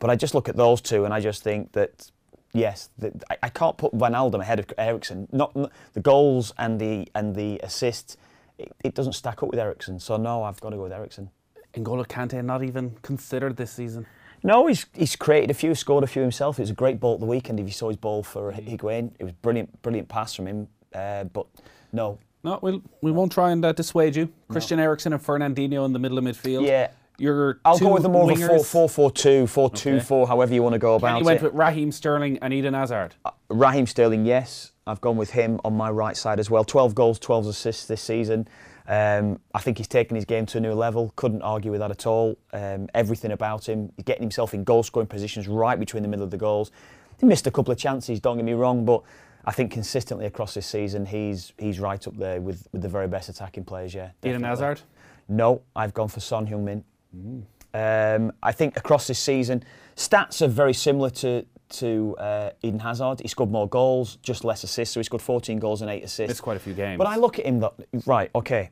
[0.00, 2.10] But I just look at those two, and I just think that
[2.52, 5.28] yes, that I, I can't put Wijnaldum ahead of Eriksen.
[5.30, 8.16] Not, not the goals and the and the assists.
[8.58, 10.00] It, it doesn't stack up with Eriksen.
[10.00, 11.30] So no, I've got to go with Eriksen.
[11.74, 14.04] N'Golo Kante not even considered this season.
[14.42, 16.58] No, he's he's created a few, scored a few himself.
[16.58, 17.60] It was a great ball at the weekend.
[17.60, 20.68] If you saw his ball for Higuain, it was brilliant, brilliant pass from him.
[20.94, 21.46] Uh, but
[21.92, 24.32] no, No, we'll, we won't try and uh, dissuade you.
[24.48, 26.66] Christian Eriksen and Fernandinho in the middle of midfield.
[26.66, 26.90] Yeah.
[27.18, 28.64] Your I'll go with the more of a wingers.
[28.64, 30.00] 4 4 4 2, 4 2 Okay.
[30.00, 31.10] 4, however you want to go about it.
[31.16, 31.42] Kenny went it.
[31.44, 33.14] with Raheem Sterling and Eden Hazard.
[33.50, 34.72] Raheem Sterling, yes.
[34.86, 36.64] I've gone with him on my right side as well.
[36.64, 38.48] 12 goals, 12 assists this season.
[38.90, 41.12] Um, I think he's taken his game to a new level.
[41.14, 42.36] Couldn't argue with that at all.
[42.52, 43.92] Um, everything about him.
[43.96, 46.72] He's getting himself in goal scoring positions right between the middle of the goals.
[47.20, 49.02] He missed a couple of chances, don't get me wrong, but
[49.44, 53.06] I think consistently across this season, he's he's right up there with, with the very
[53.06, 54.10] best attacking players, yeah.
[54.24, 54.42] Eden.
[54.42, 54.80] Hazard.
[55.28, 56.82] No, I've gone for Son Heung-min.
[57.72, 59.62] Um, I think across this season,
[59.94, 63.20] stats are very similar to to uh, Eden Hazard.
[63.20, 64.94] He scored more goals, just less assists.
[64.94, 66.32] So he scored 14 goals and eight assists.
[66.32, 66.98] It's quite a few games.
[66.98, 67.74] But I look at him, that,
[68.06, 68.28] right?
[68.34, 68.70] Okay,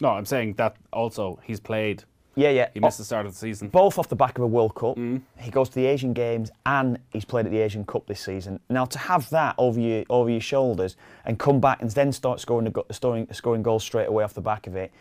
[0.00, 2.04] No, I'm saying that also he's played.
[2.36, 2.68] yeah, yeah.
[2.74, 3.68] He missed the start of the season.
[3.68, 4.98] both off the back of a World Cup.
[5.38, 8.58] He goes to the Asian Games and he's played at the Asian Cup this season.
[8.68, 12.40] Now to have that over your over your shoulders and come back and then start
[12.40, 14.92] scoring a go- scoring, scoring goals straight away off the back of it,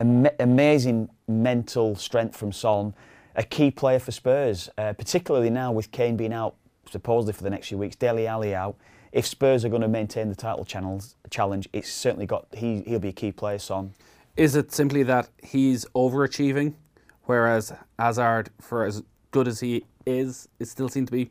[0.00, 2.92] ama- amazing mental strength from Son,
[3.36, 6.56] a key player for Spurs, uh, particularly now with Kane being out
[6.90, 8.76] supposedly for the next few weeks, Dele Alli out.
[9.12, 12.98] If Spurs are going to maintain the title channels challenge, it's certainly got he he'll
[12.98, 13.58] be a key player.
[13.58, 13.94] Son.
[14.40, 16.72] Is it simply that he's overachieving,
[17.24, 21.30] whereas Hazard, for as good as he is, it still seems to be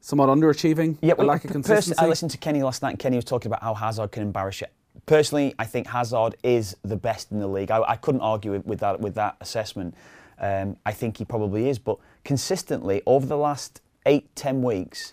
[0.00, 0.98] somewhat underachieving?
[1.00, 1.96] Yeah, well, lack of consistency.
[2.02, 2.90] I listened to Kenny last night.
[2.90, 4.66] and Kenny was talking about how Hazard can embarrass you.
[5.06, 7.70] Personally, I think Hazard is the best in the league.
[7.70, 9.94] I, I couldn't argue with, with that with that assessment.
[10.40, 15.12] Um, I think he probably is, but consistently over the last eight, ten weeks,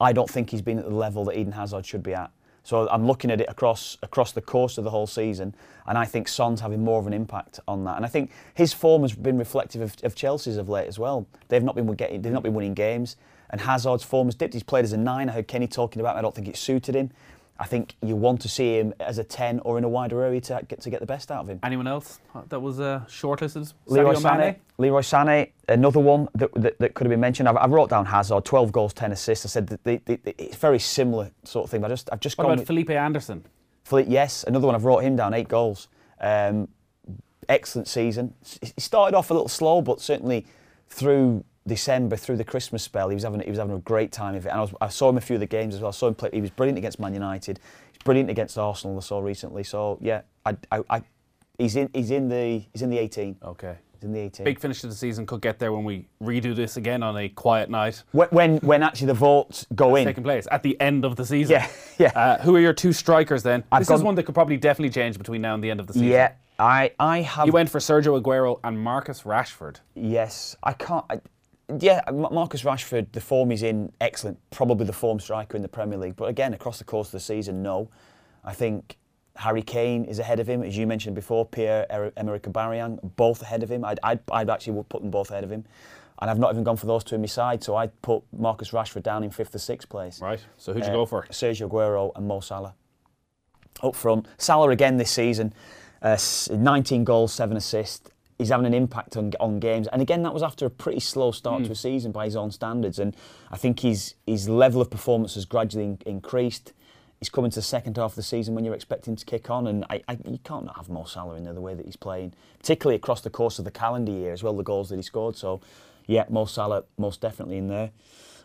[0.00, 2.30] I don't think he's been at the level that Eden Hazard should be at.
[2.64, 5.54] So I'm looking at it across across the course of the whole season,
[5.86, 7.96] and I think Son's having more of an impact on that.
[7.96, 11.26] And I think his form has been reflective of, of Chelsea's of late as well.
[11.48, 13.16] They've not been getting, they've not been winning games,
[13.50, 14.54] and Hazard's form has dipped.
[14.54, 15.28] He's played as a nine.
[15.28, 16.16] I heard Kenny talking about.
[16.16, 17.10] I don't think it suited him.
[17.60, 20.40] I think you want to see him as a ten or in a wider area
[20.42, 21.58] to get to get the best out of him.
[21.62, 23.72] Anyone else that was uh, shortlisted?
[23.86, 24.56] Leroy Sané.
[24.78, 27.48] Leroy Sané, another one that, that, that could have been mentioned.
[27.48, 29.44] I've, I wrote down Hazard, 12 goals, 10 assists.
[29.44, 31.84] I said that the, the, it's very similar sort of thing.
[31.84, 33.44] I just, I've just What gone about with Felipe Anderson?
[33.82, 34.76] Felipe, yes, another one.
[34.76, 35.88] I've wrote him down, eight goals.
[36.20, 36.68] Um,
[37.48, 38.34] excellent season.
[38.60, 40.46] He started off a little slow, but certainly
[40.88, 44.34] through December, through the Christmas spell, he was having he was having a great time
[44.34, 44.48] of it.
[44.48, 45.88] And I, was, I saw him a few of the games as well.
[45.88, 46.30] I saw him play.
[46.32, 47.60] He was brilliant against Man United.
[47.92, 48.96] He's brilliant against Arsenal.
[48.96, 49.62] I saw recently.
[49.62, 51.02] So yeah, I, I, I,
[51.58, 53.36] he's in he's in the he's in the 18.
[53.44, 53.76] Okay.
[53.94, 54.44] He's in the 18.
[54.44, 57.28] Big finish to the season could get there when we redo this again on a
[57.28, 60.04] quiet night When, when when actually the votes go in.
[60.06, 61.54] taking place at the end of the season.
[61.54, 62.12] Yeah, yeah.
[62.14, 63.64] Uh, who are your two strikers then?
[63.72, 65.88] I've this is one that could probably definitely change between now and the end of
[65.88, 66.08] the season.
[66.08, 67.46] Yeah, I I have.
[67.46, 69.78] He went for Sergio Aguero and Marcus Rashford.
[69.96, 71.04] Yes, I can't.
[71.10, 71.20] I,
[71.80, 74.38] yeah, Marcus Rashford, the form he's in, excellent.
[74.50, 76.16] Probably the form striker in the Premier League.
[76.16, 77.90] But again, across the course of the season, no.
[78.44, 78.96] I think
[79.36, 81.44] Harry Kane is ahead of him, as you mentioned before.
[81.44, 83.84] Pierre Emerick Aubameyang, both ahead of him.
[83.84, 85.64] I'd, I'd, I'd actually put them both ahead of him.
[86.20, 88.70] And I've not even gone for those two in my side, so I'd put Marcus
[88.70, 90.20] Rashford down in fifth or sixth place.
[90.20, 90.40] Right.
[90.56, 91.24] So who'd you Uh, go for?
[91.30, 92.74] Sergio Aguero and Mo Salah.
[93.82, 95.52] Up front, Salah again this season,
[96.02, 96.16] uh,
[96.50, 98.10] 19 goals, seven assists.
[98.38, 101.32] He's having an impact on on games, and again that was after a pretty slow
[101.32, 101.72] start to hmm.
[101.72, 102.98] a season by his own standards.
[102.98, 103.16] And
[103.50, 106.72] I think his his level of performance has gradually in- increased.
[107.18, 109.66] He's coming to the second half of the season when you're expecting to kick on,
[109.66, 111.96] and I, I, you can't not have Mo Salah in there the way that he's
[111.96, 114.52] playing, particularly across the course of the calendar year as well.
[114.52, 115.60] The goals that he scored, so
[116.08, 117.90] yeah, Mo Salah most definitely in there.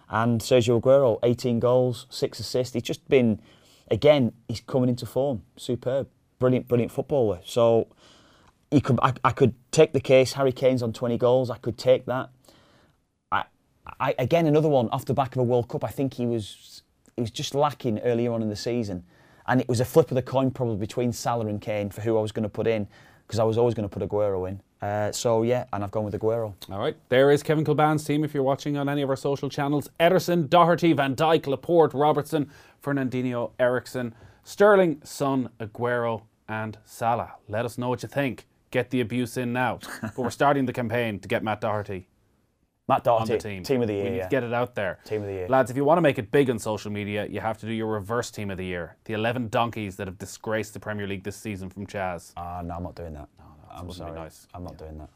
[0.10, 2.74] And Sergio Aguero, 18 goals, six assists.
[2.74, 3.42] He's just been,
[3.90, 5.42] again, he's coming into form.
[5.58, 6.08] Superb,
[6.40, 7.40] brilliant, brilliant footballer.
[7.46, 7.88] So
[8.74, 10.34] you could, I, I could take the case.
[10.34, 11.50] Harry Kane's on 20 goals.
[11.50, 12.30] I could take that.
[13.32, 13.46] I,
[14.00, 15.84] I, again, another one off the back of a World Cup.
[15.84, 16.84] I think he was,
[17.16, 19.04] he was just lacking earlier on in the season,
[19.48, 22.18] and it was a flip of the coin probably between Salah and Kane for who
[22.18, 22.88] I was going to put in.
[23.28, 24.62] because I was always going to put Aguero in.
[24.82, 26.54] Uh, so yeah, and I've gone with Aguero.
[26.70, 29.50] All right, there is Kevin Kilbane's team if you're watching on any of our social
[29.50, 29.90] channels.
[30.00, 32.50] Ederson, Doherty, Van Dijk, Laporte, Robertson,
[32.84, 37.34] Fernandinho, Eriksen, Sterling, Son, Aguero, and Salah.
[37.48, 38.46] Let us know what you think.
[38.74, 39.78] Get the abuse in now.
[40.02, 42.08] but we're starting the campaign to get Matt Doherty
[42.88, 43.64] Matt on Doherty, the team.
[43.64, 44.10] team of the We year.
[44.10, 44.24] need yeah.
[44.24, 44.98] to get it out there.
[45.06, 45.48] Team of the year.
[45.48, 47.72] Lads, if you want to make it big on social media, you have to do
[47.72, 48.98] your reverse team of the year.
[49.06, 52.34] The 11 donkeys that have disgraced the Premier League this season from Chaz.
[52.36, 53.30] Ah, no, I'm not doing that.
[53.38, 54.16] No, no, I'm sorry.
[54.16, 54.48] nice.
[54.56, 55.10] I'm not doing that.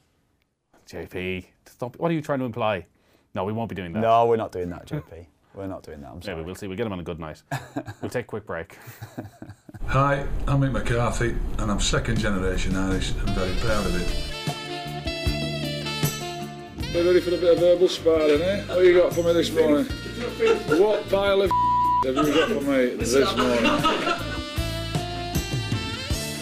[0.87, 1.97] JP, stop.
[1.97, 2.85] What are you trying to imply?
[3.33, 3.99] No, we won't be doing that.
[3.99, 5.25] No, we're not doing that, JP.
[5.55, 6.11] we're not doing that.
[6.11, 6.37] I'm sorry.
[6.37, 6.67] Maybe we'll see.
[6.67, 7.41] We'll get him on a good night.
[8.01, 8.77] we'll take a quick break.
[9.85, 14.07] Hi, I'm Mick McCarthy, and I'm second generation Irish and very proud of it.
[16.93, 18.63] We're ready for a bit of verbal sparring, eh?
[18.65, 19.85] What you got for me this morning?
[20.79, 21.51] what pile of
[22.05, 23.65] have you got for me this morning?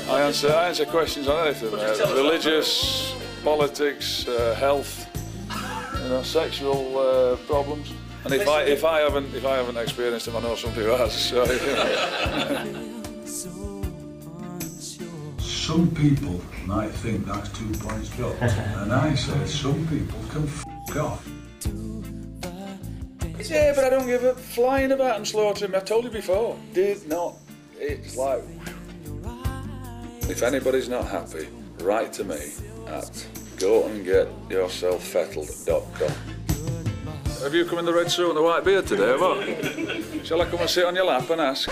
[0.09, 5.07] I answer, I answer questions on anything, uh, religious, politics, uh, health,
[6.01, 7.93] you know, sexual uh, problems.
[8.23, 10.91] And if I if I haven't if I haven't experienced them, I know somebody who
[10.93, 11.13] has.
[11.13, 11.59] So, you
[12.73, 12.94] know.
[15.65, 20.63] Some people might think that's two points job, and I say some people can f
[20.95, 21.27] off.
[23.49, 25.71] Yeah, but I don't give a flying about and slaughtering.
[25.71, 25.77] Me.
[25.77, 26.55] I told you before.
[26.71, 27.37] Did not.
[27.79, 28.43] It's like.
[30.29, 31.47] If anybody's not happy,
[31.79, 32.53] write to me
[32.85, 36.11] at go and get yourself fettled.com.
[37.41, 40.21] Have you come in the red suit and the white beard today, have I?
[40.23, 41.67] Shall I come and sit on your lap and ask?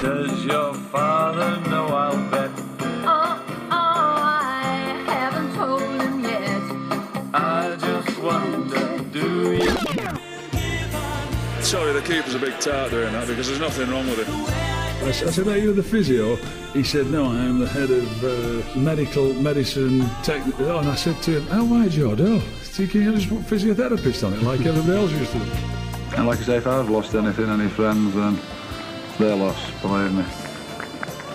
[0.00, 2.63] Does your father know I'll bet?
[11.64, 14.44] Sorry, the keeper's a big tart doing that because there's nothing wrong with him.
[15.08, 16.36] I said, Are you the physio?
[16.74, 20.54] He said, No, I am the head of uh, medical medicine technique.
[20.60, 22.42] Oh, and I said to him, How wide's your door?
[22.64, 25.50] So can you just put physiotherapist on it like everybody else used to do?
[26.16, 28.38] And like I say, if I've lost anything, any friends, then
[29.18, 30.24] they're lost, believe me.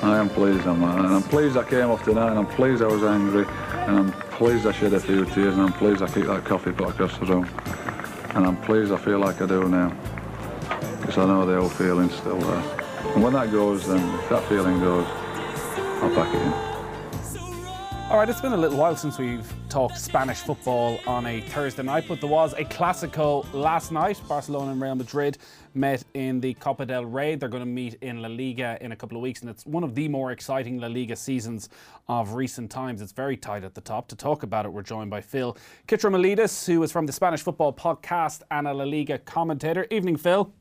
[0.04, 2.84] I am pleased on that, and I'm pleased I came off tonight, and I'm pleased
[2.84, 6.08] I was angry, and I'm pleased I shed a few tears, and I'm pleased I
[6.08, 7.50] kicked that coffee pot across the room.
[8.36, 9.92] And I'm pleased I feel like I do now,
[11.10, 12.80] because I know the old feeling's still there.
[13.16, 15.08] And when that goes, then if that feeling goes,
[16.04, 16.54] I'll pack it in.
[18.12, 21.82] All right, it's been a little while since we've talked Spanish football on a Thursday
[21.82, 24.22] night, but there was a Clásico last night.
[24.28, 25.40] Barcelona and Real Madrid
[25.74, 27.34] met in the Copa del Rey.
[27.34, 29.84] They're going to meet in La Liga in a couple of weeks, and it's one
[29.84, 31.70] of the more exciting La Liga seasons
[32.08, 33.02] of recent times.
[33.02, 34.08] It's very tight at the top.
[34.10, 37.74] To talk about it, we're joined by Phil Kitromilides, who is from the Spanish Football
[37.74, 39.88] Podcast and a La Liga commentator.
[39.90, 40.54] Evening, Phil.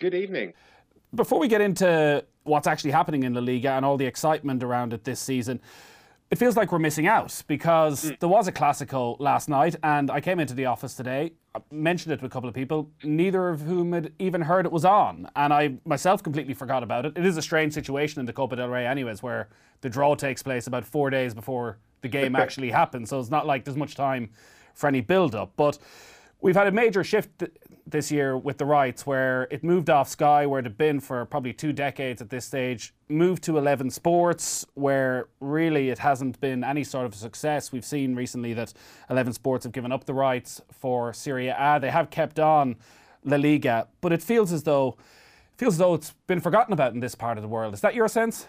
[0.00, 0.54] Good evening.
[1.14, 4.94] Before we get into what's actually happening in La Liga and all the excitement around
[4.94, 5.60] it this season,
[6.30, 8.18] it feels like we're missing out because mm.
[8.18, 12.14] there was a Clasico last night, and I came into the office today, I mentioned
[12.14, 15.28] it to a couple of people, neither of whom had even heard it was on,
[15.36, 17.12] and I myself completely forgot about it.
[17.14, 19.50] It is a strange situation in the Copa del Rey, anyways, where
[19.82, 23.46] the draw takes place about four days before the game actually happens, so it's not
[23.46, 24.30] like there's much time
[24.72, 25.78] for any build-up, but.
[26.42, 27.52] We've had a major shift th-
[27.86, 31.24] this year with the rights where it moved off Sky, where it had been for
[31.26, 36.64] probably two decades at this stage, moved to 11 Sports, where really it hasn't been
[36.64, 37.72] any sort of success.
[37.72, 38.72] We've seen recently that
[39.10, 41.78] 11 Sports have given up the rights for Serie A.
[41.80, 42.76] They have kept on
[43.24, 44.96] La Liga, but it feels as though
[45.58, 47.74] feels as though it's been forgotten about in this part of the world.
[47.74, 48.46] Is that your sense?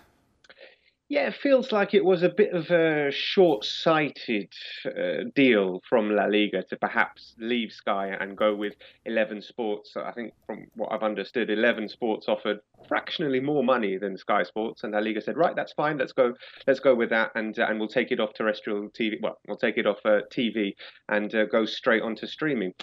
[1.12, 4.48] Yeah, it feels like it was a bit of a short-sighted
[4.86, 9.98] uh, deal from La Liga to perhaps leave Sky and go with Eleven Sports.
[9.98, 14.86] I think, from what I've understood, Eleven Sports offered fractionally more money than Sky Sports,
[14.86, 15.98] and La Liga said, "Right, that's fine.
[15.98, 16.34] Let's go.
[16.66, 19.16] Let's go with that, and uh, and we'll take it off terrestrial TV.
[19.22, 20.76] Well, we'll take it off uh, TV
[21.10, 22.74] and uh, go straight onto streaming."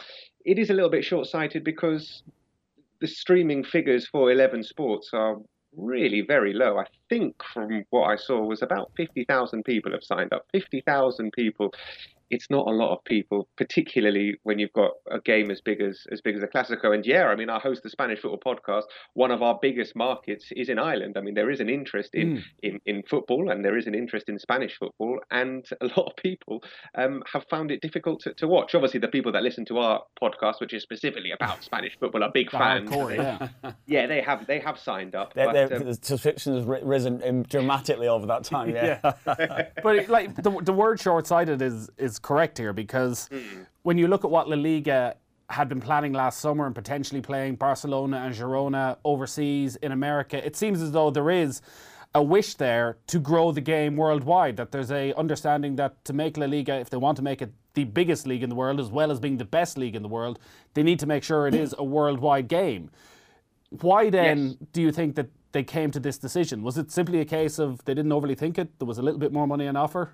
[0.45, 2.23] It is a little bit short-sighted because
[3.01, 5.39] the streaming figures for Eleven Sports are
[5.79, 6.79] really very low.
[6.79, 10.47] I think from what I saw was about 50,000 people have signed up.
[10.53, 11.73] 50,000 people.
[12.31, 16.07] It's not a lot of people, particularly when you've got a game as big as
[16.13, 16.95] as big as a Clasico.
[16.95, 18.83] And yeah, I mean, I host the Spanish Football Podcast.
[19.15, 21.17] One of our biggest markets is in Ireland.
[21.17, 22.43] I mean, there is an interest in Mm.
[22.63, 26.17] in, in football, and there is an interest in Spanish football, and a lot of
[26.17, 26.63] people
[26.97, 28.75] um, have found it difficult to, to watch.
[28.75, 32.31] Obviously, the people that listen to our podcast, which is specifically about Spanish football, are
[32.33, 32.91] big fans.
[32.91, 33.73] hardcore, yeah.
[33.87, 35.33] Yeah, they have they have signed up.
[35.35, 38.71] Their, but, their, um, the subscription has risen um, dramatically over that time.
[38.75, 39.01] Yeah.
[39.83, 43.63] but it- like the, the word short-sighted is is correct here because hmm.
[43.83, 45.17] when you look at what La Liga
[45.51, 50.57] had been planning last summer and potentially playing Barcelona and Girona overseas in America, it
[50.57, 51.63] seems as though there is
[52.15, 54.57] a wish there to grow the game worldwide.
[54.57, 57.53] That there's a understanding that to make La Liga, if they want to make it
[57.75, 60.09] the biggest league in the world as well as being the best league in the
[60.09, 60.39] world,
[60.75, 62.91] they need to make sure it is a worldwide game.
[63.71, 64.57] Why then Yes.
[64.73, 66.63] do you think that they came to this decision?
[66.63, 68.79] Was it simply a case of they didn't overly think it?
[68.79, 70.11] There was a little bit more money on offer.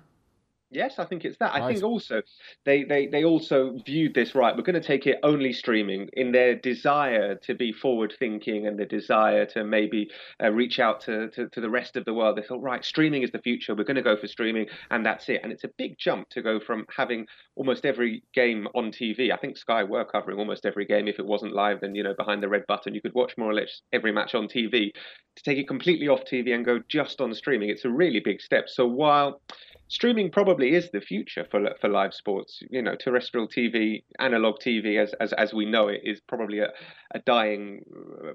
[0.75, 1.53] Yes, I think it's that.
[1.53, 1.73] I Right.
[1.73, 2.21] think also
[2.65, 4.55] they, they, they also viewed this right.
[4.55, 8.77] We're going to take it only streaming in their desire to be forward thinking and
[8.77, 10.09] the desire to maybe
[10.43, 12.37] uh, reach out to, to, to the rest of the world.
[12.37, 13.73] They thought, right, streaming is the future.
[13.73, 15.41] We're going to go for streaming and that's it.
[15.43, 19.31] And it's a big jump to go from having almost every game on TV.
[19.31, 21.07] I think Sky were covering almost every game.
[21.07, 23.49] If it wasn't live, then, you know, behind the red button, you could watch more
[23.49, 24.91] or less every match on TV.
[25.37, 28.41] To take it completely off TV and go just on streaming, it's a really big
[28.41, 28.69] step.
[28.69, 29.41] So while
[29.87, 32.61] streaming probably is the future for for live sports.
[32.69, 36.69] You know, terrestrial TV, analog TV, as as as we know it, is probably a,
[37.13, 37.83] a dying
[38.23, 38.33] uh,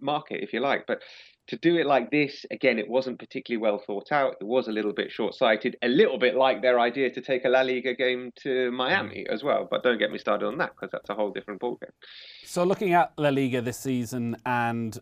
[0.00, 0.86] market, if you like.
[0.86, 1.02] But
[1.48, 4.34] to do it like this, again, it wasn't particularly well thought out.
[4.40, 7.44] It was a little bit short sighted, a little bit like their idea to take
[7.44, 9.68] a La Liga game to Miami as well.
[9.70, 11.90] But don't get me started on that because that's a whole different ballgame.
[12.44, 14.98] So looking at La Liga this season and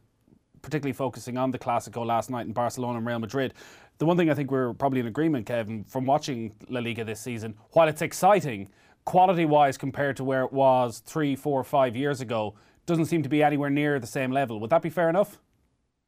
[0.61, 3.55] particularly focusing on the Clasico last night in Barcelona and Real Madrid,
[3.99, 7.21] the one thing I think we're probably in agreement, Kevin, from watching La Liga this
[7.21, 8.69] season, while it's exciting,
[9.05, 12.55] quality-wise compared to where it was three, four, five years ago,
[12.87, 14.61] doesn't seem to be anywhere near the same level.
[14.61, 15.39] Would that be fair enough?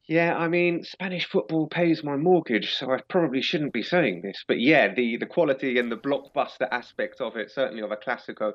[0.07, 4.45] Yeah, I mean, Spanish football pays my mortgage, so I probably shouldn't be saying this.
[4.47, 8.53] But yeah, the, the quality and the blockbuster aspect of it, certainly of a Clasico,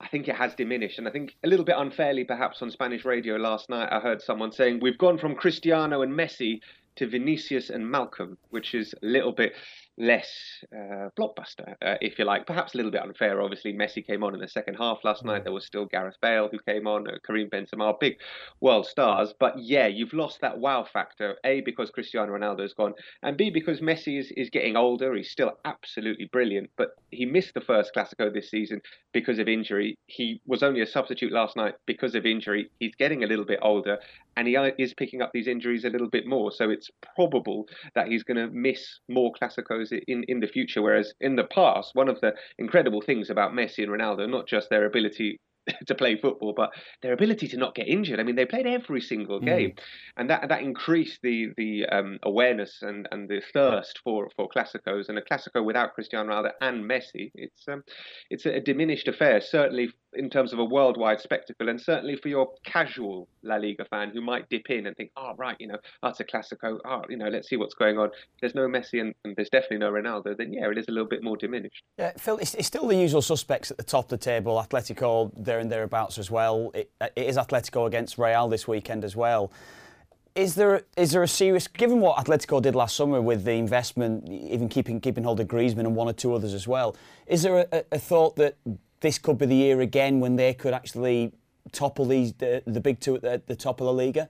[0.00, 0.98] I think it has diminished.
[0.98, 4.20] And I think a little bit unfairly, perhaps on Spanish radio last night, I heard
[4.20, 6.60] someone saying, We've gone from Cristiano and Messi
[6.96, 9.54] to Vinicius and Malcom, which is a little bit
[10.00, 12.46] less uh, blockbuster, uh, if you like.
[12.46, 13.40] Perhaps a little bit unfair.
[13.42, 15.44] Obviously, Messi came on in the second half last night.
[15.44, 18.16] There was still Gareth Bale who came on, uh, Karim Benzema, big
[18.60, 19.34] world stars.
[19.38, 21.36] But yeah, you've lost that wow factor.
[21.44, 25.14] A because Cristiano Ronaldo's gone, and B because Messi is, is getting older.
[25.14, 28.80] He's still absolutely brilliant, but he missed the first Clasico this season
[29.12, 29.98] because of injury.
[30.06, 32.70] He was only a substitute last night because of injury.
[32.78, 33.98] He's getting a little bit older,
[34.36, 36.50] and he uh, is picking up these injuries a little bit more.
[36.50, 40.82] So it's probable that he's going to miss more Clasicos in, in the future.
[40.82, 44.70] Whereas in the past, one of the incredible things about Messi and Ronaldo, not just
[44.70, 45.38] their ability
[45.86, 46.70] to play football, but
[47.02, 48.20] their ability to not get injured.
[48.20, 49.74] I mean, they played every single game,
[50.16, 55.08] and that that increased the the um, awareness and, and the thirst for for Clasicos.
[55.08, 57.82] And a Clasico without Cristiano Ronaldo and Messi, it's um,
[58.30, 59.40] it's a diminished affair.
[59.40, 64.10] Certainly in terms of a worldwide spectacle, and certainly for your casual La Liga fan
[64.12, 66.78] who might dip in and think, oh right, you know, that's a Clasico.
[66.84, 68.10] Oh, you know, let's see what's going on.
[68.40, 70.36] There's no Messi and, and there's definitely no Ronaldo.
[70.36, 71.82] Then yeah, it is a little bit more diminished.
[71.98, 74.54] Yeah, Phil, it's, it's still the usual suspects at the top of the table.
[74.56, 76.70] Atletico there and thereabouts as well.
[76.74, 79.50] It, it is Atletico against Real this weekend as well.
[80.36, 84.28] Is there is there a serious given what Atletico did last summer with the investment,
[84.28, 86.94] even keeping keeping hold of Griezmann and one or two others as well?
[87.26, 88.56] Is there a, a thought that
[89.00, 91.32] this could be the year again when they could actually
[91.72, 94.28] topple these the, the big two at the, the top of the Liga?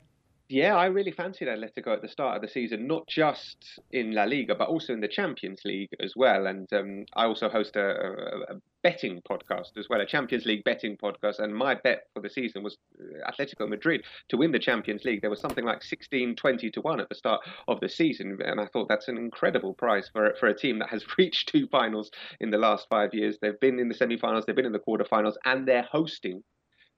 [0.50, 4.24] Yeah, I really fancied Atletico at the start of the season, not just in La
[4.24, 6.48] Liga, but also in the Champions League as well.
[6.48, 10.64] And um, I also host a, a, a, betting podcast as well, a Champions League
[10.64, 11.38] betting podcast.
[11.38, 15.20] And my bet for the season was uh, Atletico Madrid to win the Champions League.
[15.20, 18.36] There was something like 16, 20 to 1 at the start of the season.
[18.44, 21.68] And I thought that's an incredible price for, for a team that has reached two
[21.68, 22.10] finals
[22.40, 23.38] in the last five years.
[23.40, 26.42] They've been in the semi finals, they've been in the quarterfinals, and they're hosting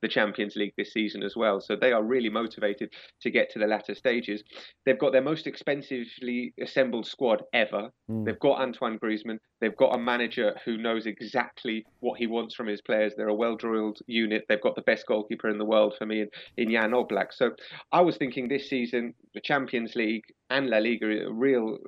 [0.02, 1.60] the Champions League this season as well.
[1.60, 4.42] So they are really motivated to get to the latter stages.
[4.84, 7.90] They've got their most expensively assembled squad ever.
[8.10, 8.26] Mm.
[8.26, 9.38] They've got Antoine Griezmann.
[9.60, 13.14] They've got a manager who knows exactly what he wants from his players.
[13.16, 14.44] They're a well-drilled unit.
[14.48, 17.32] They've got the best goalkeeper in the world for me in, in Jan Oblak.
[17.32, 17.52] So
[17.92, 21.78] I was thinking this season, the Champions League and La Liga, are real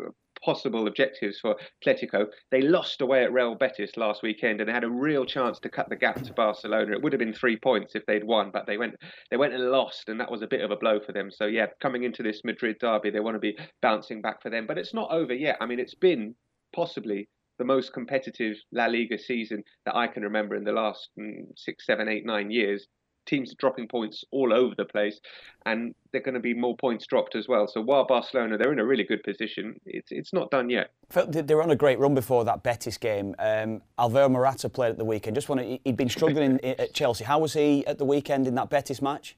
[0.44, 2.26] possible objectives for Atletico.
[2.50, 5.88] They lost away at Real Betis last weekend and had a real chance to cut
[5.88, 6.92] the gap to Barcelona.
[6.92, 8.94] It would have been three points if they'd won, but they went
[9.30, 11.30] they went and lost, and that was a bit of a blow for them.
[11.30, 14.66] So yeah, coming into this Madrid derby, they want to be bouncing back for them.
[14.66, 15.56] But it's not over yet.
[15.60, 16.34] I mean, it's been
[16.74, 17.28] possibly
[17.58, 21.86] the most competitive La Liga season that I can remember in the last mm, six,
[21.86, 22.86] seven, eight, nine years
[23.26, 25.20] teams are dropping points all over the place,
[25.66, 27.66] and they're going to be more points dropped as well.
[27.66, 30.90] So while Barcelona they're in a really good position, it's it's not done yet.
[31.10, 33.34] They were on a great run before that Betis game.
[33.38, 35.34] Um, Alvaro Morata played at the weekend.
[35.34, 37.24] Just want he'd been struggling at Chelsea.
[37.24, 39.36] How was he at the weekend in that Betis match?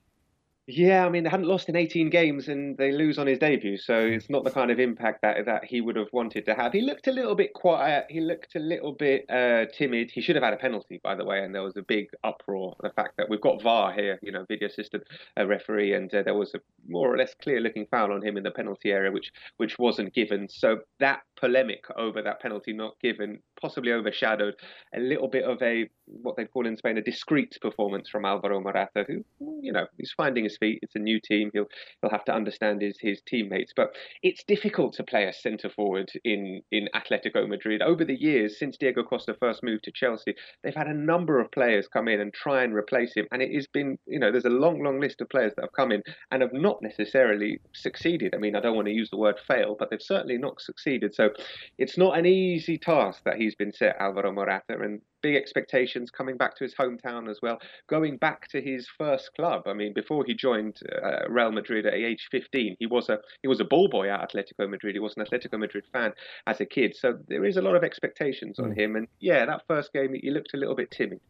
[0.69, 3.77] Yeah, I mean they hadn't lost in 18 games and they lose on his debut,
[3.77, 6.73] so it's not the kind of impact that that he would have wanted to have.
[6.73, 8.07] He looked a little bit quiet.
[8.09, 10.11] He looked a little bit uh, timid.
[10.11, 12.75] He should have had a penalty, by the way, and there was a big uproar.
[12.83, 15.05] The fact that we've got VAR here, you know, video assistant
[15.39, 18.43] uh, referee, and uh, there was a more or less clear-looking foul on him in
[18.43, 20.49] the penalty area, which which wasn't given.
[20.49, 24.57] So that polemic over that penalty not given possibly overshadowed
[24.93, 28.61] a little bit of a what they call in Spain a discreet performance from Alvaro
[28.61, 29.25] Morata, who
[29.61, 30.79] you know he's finding his feet.
[30.83, 31.51] It's a new team.
[31.53, 31.69] He'll
[32.01, 33.73] he'll have to understand his his teammates.
[33.75, 37.83] But it's difficult to play a centre forward in in Atletico Madrid.
[37.83, 41.51] Over the years, since Diego Costa first moved to Chelsea, they've had a number of
[41.51, 44.45] players come in and try and replace him, and it has been you know there's
[44.45, 48.35] a long long list of players that have come in and have not necessarily succeeded.
[48.35, 51.15] I mean, I don't want to use the word fail, but they've certainly not succeeded.
[51.15, 51.31] So
[51.79, 56.37] it's not an easy task that he's been set, Alvaro Morata, and big expectations coming
[56.37, 57.59] back to his hometown as well,
[57.89, 59.63] going back to his first club.
[59.67, 63.49] I mean, before he joined uh, Real Madrid at age 15, he was a he
[63.49, 64.95] was a ball boy at Atletico Madrid.
[64.95, 66.13] He was an Atletico Madrid fan
[66.47, 68.79] as a kid, so there is a lot of expectations on mm.
[68.79, 68.95] him.
[68.95, 71.21] And yeah, that first game he looked a little bit timid.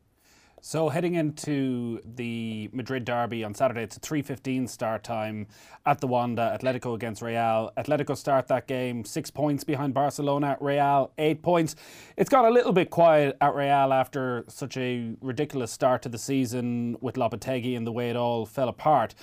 [0.67, 5.47] So heading into the Madrid derby on Saturday, it's a 3.15 start time
[5.87, 7.71] at the Wanda, Atletico against Real.
[7.77, 11.77] Atletico start that game six points behind Barcelona, Real eight points.
[12.17, 16.19] It's got a little bit quiet at Real after such a ridiculous start to the
[16.19, 19.15] season with Lopetegui and the way it all fell apart.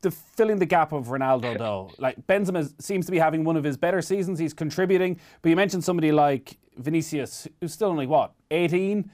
[0.00, 3.62] The filling the gap of Ronaldo though, like Benzema seems to be having one of
[3.62, 4.40] his better seasons.
[4.40, 9.08] He's contributing, but you mentioned somebody like Vinicius, who's still only what 18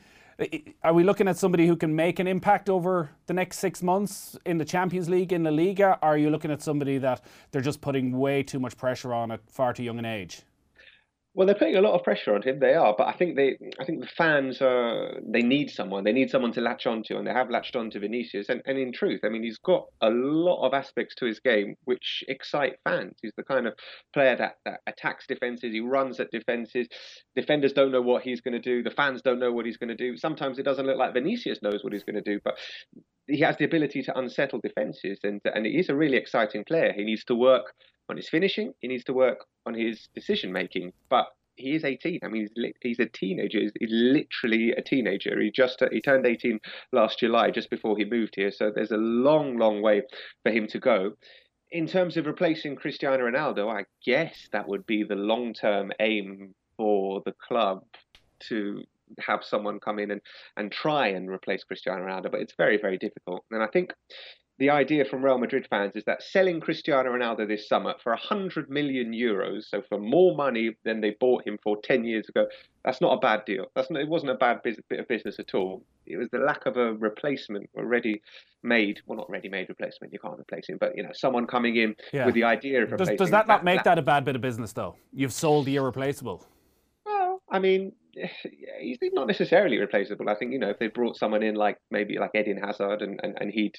[0.83, 4.37] are we looking at somebody who can make an impact over the next six months
[4.45, 5.99] in the Champions League, in the Liga?
[6.03, 9.41] Are you looking at somebody that they're just putting way too much pressure on at
[9.51, 10.43] far too young an age?
[11.35, 12.59] Well, they're putting a lot of pressure on him.
[12.59, 15.19] They are, but I think they, I think the fans are.
[15.27, 16.05] They need someone.
[16.05, 18.51] They need someone to latch onto, and they have latched onto Vinicius.
[18.51, 21.77] And, and in truth, I mean, he's got a lot of aspects to his game
[21.85, 23.15] which excite fans.
[23.23, 23.73] He's the kind of
[24.13, 25.73] player that, that attacks defenses.
[25.73, 26.87] He runs at defenses.
[27.35, 28.83] Defenders don't know what he's going to do.
[28.83, 30.19] The fans don't know what he's going to do.
[30.19, 32.59] Sometimes it doesn't look like Vinicius knows what he's going to do, but
[33.27, 36.93] he has the ability to unsettle defenses, and and he's a really exciting player.
[36.95, 37.73] He needs to work
[38.09, 38.75] on his finishing.
[38.81, 40.93] He needs to work on his decision making.
[41.09, 41.27] But
[41.57, 42.21] he is 18.
[42.23, 43.61] I mean, he's, he's a teenager.
[43.61, 45.41] He's, he's, literally a teenager.
[45.41, 46.61] He just he turned 18
[46.93, 48.51] last July, just before he moved here.
[48.51, 50.03] So there's a long, long way
[50.43, 51.13] for him to go.
[51.71, 57.23] In terms of replacing Cristiano Ronaldo, I guess that would be the long-term aim for
[57.25, 57.83] the club
[58.49, 58.83] to
[59.21, 60.21] have someone come in and,
[60.57, 63.45] and try and replace Cristiano Ronaldo, but it's very, very difficult.
[63.51, 63.93] And I think
[64.59, 68.69] the idea from Real Madrid fans is that selling Cristiano Ronaldo this summer for 100
[68.71, 72.47] million euros, so for more money than they bought him for 10 years ago,
[72.85, 73.67] that's not a bad deal.
[73.75, 75.83] That's not, it wasn't a bad bit of business at all.
[76.07, 80.13] It was the lack of a replacement, a ready-made, well, not ready-made replacement.
[80.13, 82.27] You can't replace him, but you know, someone coming in yeah.
[82.27, 83.17] with the idea of replacing.
[83.17, 84.97] Does, does that not make that, that a bad bit of business, though?
[85.13, 86.47] You've sold the irreplaceable.
[87.07, 87.93] Well, I mean,
[88.81, 90.29] he's not necessarily replaceable.
[90.29, 93.21] I think you know if they brought someone in like maybe like Eden Hazard and,
[93.23, 93.77] and, and he'd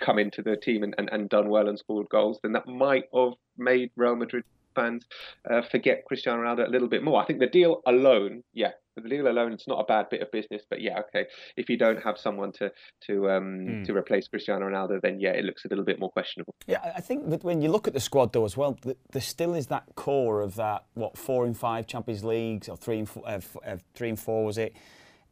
[0.00, 3.04] come into the team and, and, and done well and scored goals, then that might
[3.14, 5.06] have made Real Madrid fans
[5.50, 7.20] uh, forget Cristiano Ronaldo a little bit more.
[7.20, 10.30] I think the deal alone, yeah, the deal alone, it's not a bad bit of
[10.30, 10.62] business.
[10.68, 11.26] But yeah, okay,
[11.56, 12.72] if you don't have someone to
[13.06, 13.86] to um, mm.
[13.86, 16.54] to replace Cristiano Ronaldo, then yeah, it looks a little bit more questionable.
[16.66, 19.54] Yeah, I think that when you look at the squad though as well, there still
[19.54, 23.26] is that core of that what four and five Champions Leagues or three and four,
[23.26, 24.74] uh, uh, three and four was it?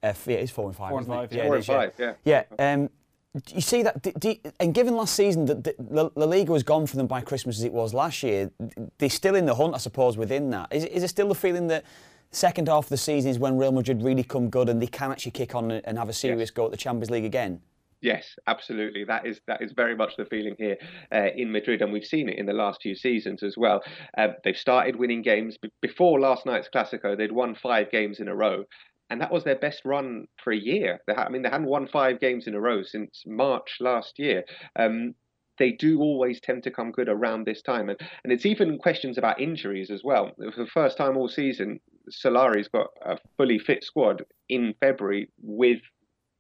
[0.03, 0.91] Uh, yeah, it's four and five.
[0.91, 1.33] Four and five.
[1.33, 1.93] Yeah, four and five.
[1.99, 2.15] Yeah.
[2.25, 2.45] Yeah.
[2.59, 2.91] Um,
[3.49, 6.87] you see that, do, do, and given last season that La, La Liga was gone
[6.87, 8.51] for them by Christmas as it was last year,
[8.99, 10.69] they're still in the hunt, I suppose, within that.
[10.73, 11.85] Is, is it still the feeling that
[12.33, 15.13] second half of the season is when Real Madrid really come good and they can
[15.13, 16.51] actually kick on and have a serious yes.
[16.51, 17.61] go at the Champions League again?
[18.03, 19.05] Yes, absolutely.
[19.05, 20.79] That is that is very much the feeling here
[21.13, 23.83] uh, in Madrid, and we've seen it in the last few seasons as well.
[24.17, 27.15] Uh, they've started winning games before last night's Clasico.
[27.15, 28.65] They'd won five games in a row,
[29.11, 31.01] and that was their best run for a year.
[31.07, 34.45] They I mean, they hadn't won five games in a row since March last year.
[34.77, 35.15] Um,
[35.59, 39.19] they do always tend to come good around this time, and and it's even questions
[39.19, 40.31] about injuries as well.
[40.55, 45.81] For the first time all season, Solari's got a fully fit squad in February with.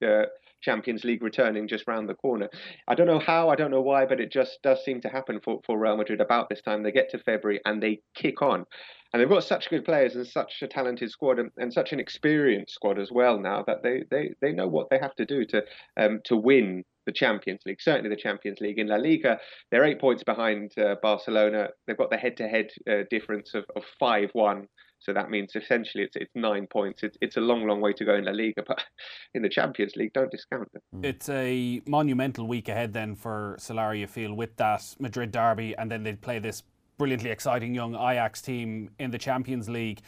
[0.02, 0.24] Uh,
[0.60, 2.48] Champions League returning just round the corner.
[2.88, 5.40] I don't know how, I don't know why, but it just does seem to happen
[5.44, 6.82] for, for Real Madrid about this time.
[6.82, 8.66] They get to February and they kick on.
[9.12, 11.98] And they've got such good players and such a talented squad and, and such an
[11.98, 15.44] experienced squad as well now that they, they, they know what they have to do
[15.46, 15.64] to
[15.96, 18.78] um, to win the Champions League, certainly the Champions League.
[18.78, 19.38] In La Liga,
[19.70, 21.70] they're eight points behind uh, Barcelona.
[21.86, 22.68] They've got the head to head
[23.10, 24.68] difference of, of 5 1
[25.00, 27.02] So that means essentially it's it's nine points.
[27.02, 28.82] It's it's a long, long way to go in La Liga, but
[29.34, 30.82] in the Champions League, don't discount them.
[30.92, 31.04] Hmm.
[31.04, 35.90] It's a monumental week ahead then for Solari, you feel, with that Madrid derby, and
[35.90, 36.62] then they'd play this
[36.98, 40.02] brilliantly exciting young Ajax team in the Champions League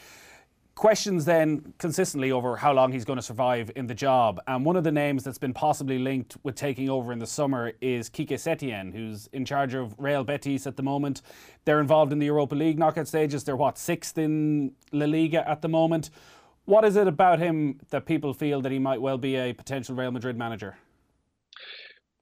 [0.74, 4.40] questions then consistently over how long he's going to survive in the job.
[4.46, 7.72] And one of the names that's been possibly linked with taking over in the summer
[7.80, 11.22] is Quique Setien, who's in charge of Real Betis at the moment.
[11.64, 13.44] They're involved in the Europa League knockout stages.
[13.44, 16.10] They're what, sixth in La Liga at the moment.
[16.64, 19.94] What is it about him that people feel that he might well be a potential
[19.94, 20.76] Real Madrid manager?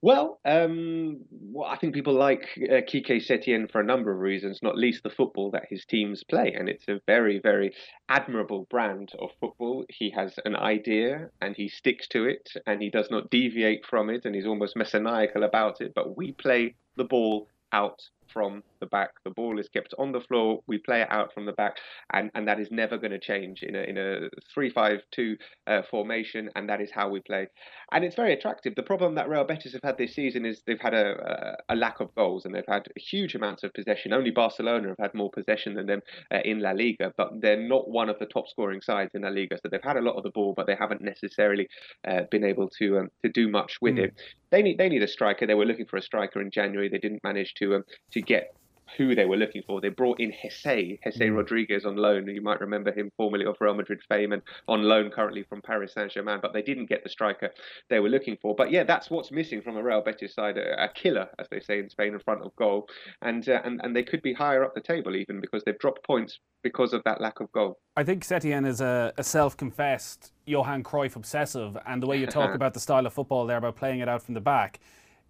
[0.02, 4.60] Well, um, well, I think people like uh, Quique Setien for a number of reasons,
[4.62, 6.54] not least the football that his teams play.
[6.54, 7.74] And it's a very, very
[8.08, 9.84] admirable brand of football.
[9.90, 14.08] He has an idea and he sticks to it and he does not deviate from
[14.08, 15.92] it and he's almost messianical about it.
[15.94, 18.00] But we play the ball out
[18.32, 19.10] from the back.
[19.24, 20.60] The ball is kept on the floor.
[20.66, 21.76] We play it out from the back,
[22.12, 26.50] and, and that is never going to change in a in a three-five-two uh, formation,
[26.56, 27.46] and that is how we play.
[27.92, 28.74] And it's very attractive.
[28.74, 31.76] The problem that Real Betis have had this season is they've had a, a, a
[31.76, 34.12] lack of goals, and they've had huge amounts of possession.
[34.12, 36.00] Only Barcelona have had more possession than them
[36.32, 39.28] uh, in La Liga, but they're not one of the top scoring sides in La
[39.28, 39.56] Liga.
[39.56, 41.68] So they've had a lot of the ball, but they haven't necessarily
[42.06, 44.04] uh, been able to um, to do much with mm.
[44.04, 44.14] it.
[44.50, 45.46] They need they need a striker.
[45.46, 46.88] They were looking for a striker in January.
[46.88, 48.54] They didn't manage to um, to get
[48.96, 49.80] who they were looking for.
[49.80, 51.36] They brought in Jesé, Jesé mm.
[51.36, 52.26] Rodriguez on loan.
[52.26, 55.94] You might remember him formerly of Real Madrid fame and on loan currently from Paris
[55.94, 57.50] Saint Germain, but they didn't get the striker
[57.88, 58.54] they were looking for.
[58.54, 61.60] But yeah, that's what's missing from a Real Betis side, a, a killer, as they
[61.60, 62.88] say in Spain, in front of goal.
[63.22, 66.04] And, uh, and, and they could be higher up the table even because they've dropped
[66.04, 67.78] points because of that lack of goal.
[67.96, 72.26] I think Setien is a, a self confessed Johan Cruyff obsessive, and the way you
[72.26, 74.80] talk about the style of football there, about playing it out from the back,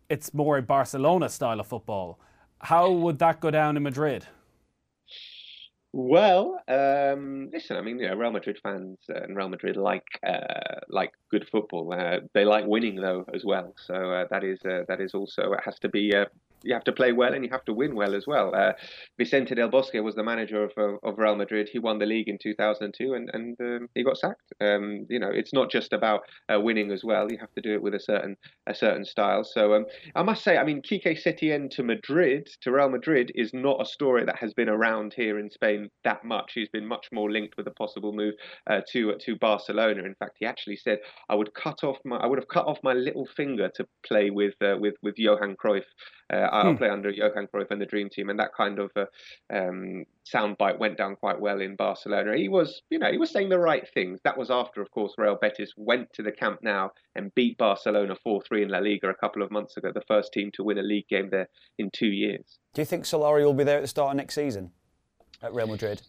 [0.09, 2.19] it's more a Barcelona style of football
[2.61, 4.27] how would that go down in Madrid?
[5.93, 7.77] Well, um, listen.
[7.77, 11.93] I mean, you know, Real Madrid fans and Real Madrid like uh, like good football.
[11.93, 13.75] Uh, they like winning though as well.
[13.87, 16.27] So uh, that is uh, that is also it has to be uh,
[16.63, 18.55] you have to play well and you have to win well as well.
[18.55, 18.73] Uh,
[19.19, 21.69] Vicente del Bosque was the manager of, uh, of Real Madrid.
[21.73, 24.53] He won the league in 2002 and, and um, he got sacked.
[24.61, 27.31] Um, you know, it's not just about uh, winning as well.
[27.31, 28.37] You have to do it with a certain
[28.67, 29.45] a certain style.
[29.45, 33.53] So um, I must say, I mean, Quique Setien to Madrid, to Real Madrid, is
[33.55, 36.53] not a story that has been around here in Spain that much.
[36.55, 38.35] He's been much more linked with a possible move
[38.69, 40.05] uh, to to Barcelona.
[40.05, 40.99] In fact, he actually said,
[41.29, 44.31] "I would cut off my, I would have cut off my little finger to play
[44.31, 45.85] with uh, with with Johan Cruyff."
[46.51, 46.77] I'll hmm.
[46.77, 49.07] play under Johan Cruyff and the Dream Team, and that kind of uh,
[49.53, 52.37] um, soundbite went down quite well in Barcelona.
[52.37, 54.21] He was, you know, he was saying the right things.
[54.25, 58.17] That was after, of course, Real Betis went to the Camp Nou and beat Barcelona
[58.27, 60.83] 4-3 in La Liga a couple of months ago, the first team to win a
[60.83, 61.49] league game there
[61.79, 62.59] in two years.
[62.75, 64.73] Do you think Solari will be there at the start of next season
[65.43, 66.03] at Real Madrid?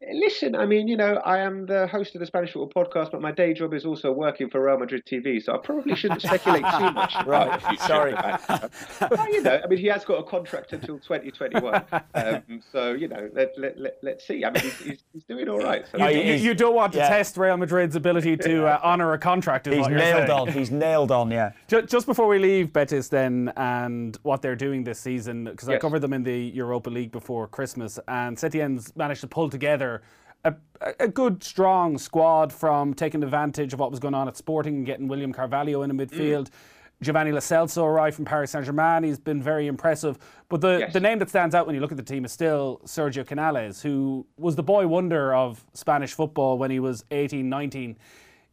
[0.00, 3.20] Listen, I mean, you know, I am the host of the Spanish Football Podcast, but
[3.20, 6.62] my day job is also working for Real Madrid TV, so I probably shouldn't speculate
[6.78, 7.16] too much.
[7.26, 8.12] right, sorry.
[9.10, 11.84] well, you know, I mean, he has got a contract until 2021,
[12.14, 14.44] um, so you know, let, let, let, let's see.
[14.44, 15.84] I mean, he's, he's, he's doing all right.
[15.90, 15.98] So.
[16.08, 17.08] You, you, you, don't want to yeah.
[17.08, 19.66] test Real Madrid's ability to uh, honour a contract.
[19.66, 20.46] Is he's nailed on.
[20.52, 21.32] He's nailed on.
[21.32, 21.50] Yeah.
[21.68, 25.76] Just, just, before we leave Betis, then, and what they're doing this season, because yes.
[25.76, 29.87] I covered them in the Europa League before Christmas, and Setien's managed to pull together
[30.44, 30.54] a,
[31.00, 34.86] a good, strong squad from taking advantage of what was going on at Sporting and
[34.86, 36.44] getting William Carvalho in the midfield.
[36.44, 36.50] Mm.
[37.00, 39.04] Giovanni Lo Celso arrived from Paris Saint Germain.
[39.04, 40.18] He's been very impressive.
[40.48, 40.92] But the, yes.
[40.92, 43.80] the name that stands out when you look at the team is still Sergio Canales,
[43.80, 47.96] who was the boy wonder of Spanish football when he was 18, 19.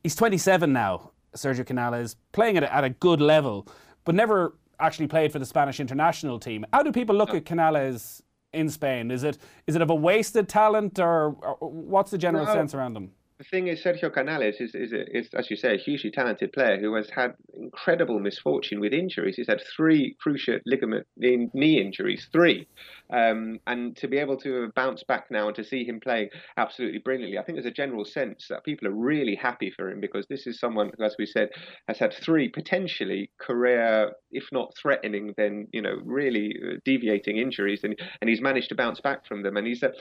[0.03, 3.67] He's 27 now, Sergio Canales, playing at a, at a good level,
[4.03, 6.65] but never actually played for the Spanish international team.
[6.71, 8.21] How do people look at Canales
[8.55, 9.11] in Spain?
[9.11, 9.37] Is it
[9.67, 13.11] is it of a wasted talent, or, or what's the general no, sense around them?
[13.37, 16.79] The thing is, Sergio Canales is, is, is, as you say, a hugely talented player
[16.79, 19.35] who has had incredible misfortune with injuries.
[19.35, 22.65] He's had three cruciate ligament knee injuries, three.
[23.11, 26.99] Um, and to be able to bounce back now and to see him playing absolutely
[26.99, 30.25] brilliantly, I think there's a general sense that people are really happy for him because
[30.27, 31.49] this is someone who, as we said,
[31.87, 37.81] has had three potentially career, if not threatening, then you know really uh, deviating injuries,
[37.83, 39.57] and and he's managed to bounce back from them.
[39.57, 39.91] And he's a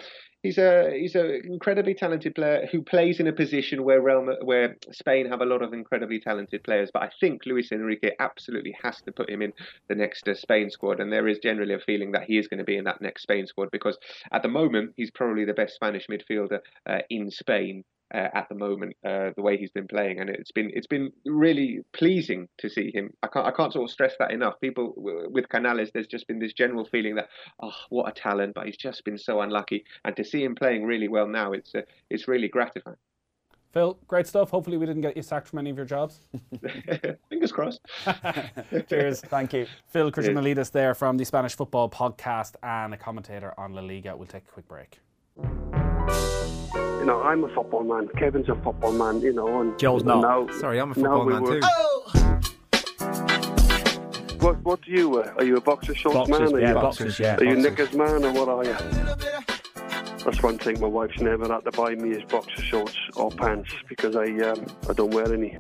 [0.42, 4.76] he's a he's an incredibly talented player who plays in a position where Real, where
[4.92, 6.90] Spain have a lot of incredibly talented players.
[6.92, 9.52] But I think Luis Enrique absolutely has to put him in
[9.88, 12.59] the next uh, Spain squad, and there is generally a feeling that he is going
[12.59, 13.99] to be in that that next Spain squad because
[14.32, 17.84] at the moment he's probably the best Spanish midfielder uh, in Spain.
[18.14, 18.95] uh, at the moment.
[19.05, 22.90] Uh, the way he's been playing, and it's been it's been really pleasing to see
[22.92, 23.11] him.
[23.22, 24.61] I can't I can't sort of stress that enough.
[24.61, 27.28] People with Canales, there's just been this general feeling that
[27.61, 29.84] oh, what a talent, but he's just been so unlucky.
[30.05, 32.97] And to see him playing really well now, it's uh, it's really gratifying.
[33.75, 34.51] Phil, great stuff.
[34.51, 36.20] Hopefully, we didn't get you sacked from any of your jobs.
[37.29, 37.81] Fingers crossed.
[38.89, 39.20] Cheers.
[39.22, 39.66] Thank you.
[39.89, 44.16] Phil Christian there from the Spanish Football Podcast and a commentator on La Liga.
[44.16, 45.01] We'll take a quick break.
[45.37, 48.09] You know, I'm a football man.
[48.16, 49.61] Kevin's a football man, you know.
[49.61, 50.20] And Joel's not.
[50.20, 51.66] Now, Sorry, I'm a football man were, too.
[54.39, 55.35] What, what do you wear?
[55.37, 56.55] Are you a boxer shorts Boxers, man?
[56.55, 57.64] Are yeah, you, boxers, yeah, Are you boxers.
[57.64, 59.14] knickers man or what are you?
[60.25, 63.70] That's one thing my wife's never had to buy me is boxer shorts or pants
[63.89, 65.59] because I um, I don't wear any.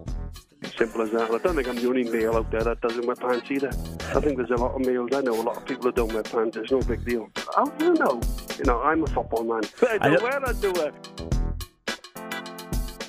[0.78, 1.30] Simple as that.
[1.30, 3.68] I don't think I'm the only male out there that doesn't wear pants either.
[3.68, 5.10] I think there's a lot of males.
[5.14, 6.56] I know a lot of people that don't wear pants.
[6.56, 7.28] It's no big deal.
[7.54, 8.18] How do you know?
[8.58, 9.60] You know, I'm a football man.
[9.78, 10.90] But I I don't don't- wear that, do I?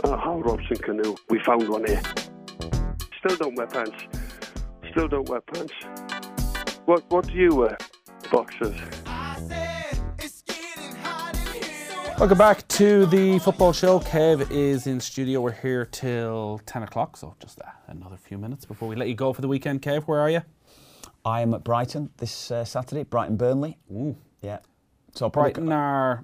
[0.09, 1.17] Uh, Hal Robson Kanu.
[1.29, 2.01] We found one here.
[3.19, 3.95] Still don't wear pants.
[4.91, 5.73] Still don't wear pants.
[6.85, 7.77] What What do you wear?
[8.31, 8.75] Boxers.
[12.17, 13.99] Welcome back to the football show.
[13.99, 15.41] Kev is in studio.
[15.41, 19.15] We're here till 10 o'clock, so just uh, another few minutes before we let you
[19.15, 19.81] go for the weekend.
[19.81, 20.41] Kev, where are you?
[21.25, 23.77] I am at Brighton this uh, Saturday, Brighton Burnley.
[23.91, 24.15] Ooh.
[24.41, 24.59] Yeah.
[25.13, 26.23] So Brighton are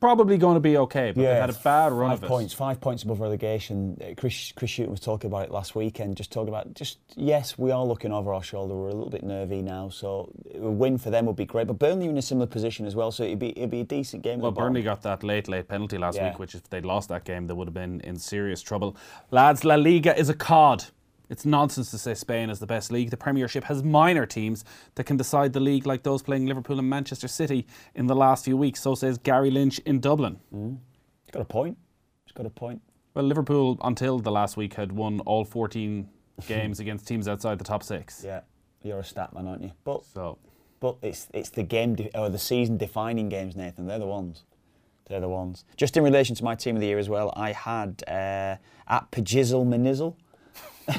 [0.00, 2.28] probably going to be okay, but they've had a bad run five of it.
[2.28, 3.96] points, five points above relegation.
[4.00, 6.16] Uh, Chris Chris Hughton was talking about it last weekend.
[6.16, 8.74] Just talking about just yes, we are looking over our shoulder.
[8.74, 11.66] We're a little bit nervy now, so a win for them would be great.
[11.66, 14.22] But Burnley in a similar position as well, so it'd be it'd be a decent
[14.22, 14.40] game.
[14.40, 14.52] Well.
[14.52, 16.28] Burnley got that late, late penalty last Yeah.
[16.30, 18.96] week, which if they'd lost that game, they would have been in serious trouble.
[19.30, 20.84] Lads, La Liga is a cod.
[21.32, 23.08] It's nonsense to say Spain is the best league.
[23.08, 24.66] The Premiership has minor teams
[24.96, 28.44] that can decide the league, like those playing Liverpool and Manchester City in the last
[28.44, 28.82] few weeks.
[28.82, 30.38] So says Gary Lynch in Dublin.
[30.52, 31.78] He's got a point.
[32.26, 32.82] He's got a point.
[33.14, 36.06] Well, Liverpool, until the last week, had won all 14
[36.46, 38.22] games against teams outside the top six.
[38.22, 38.40] Yeah,
[38.82, 39.72] you're a stat man, aren't you?
[39.84, 40.36] But So,
[40.80, 43.86] but it's it's the game de- or the season defining games, Nathan.
[43.86, 44.44] They're the ones.
[45.06, 45.64] They're the ones.
[45.78, 48.56] Just in relation to my team of the year as well, I had uh,
[48.86, 50.18] at Pajizzle Manizzle.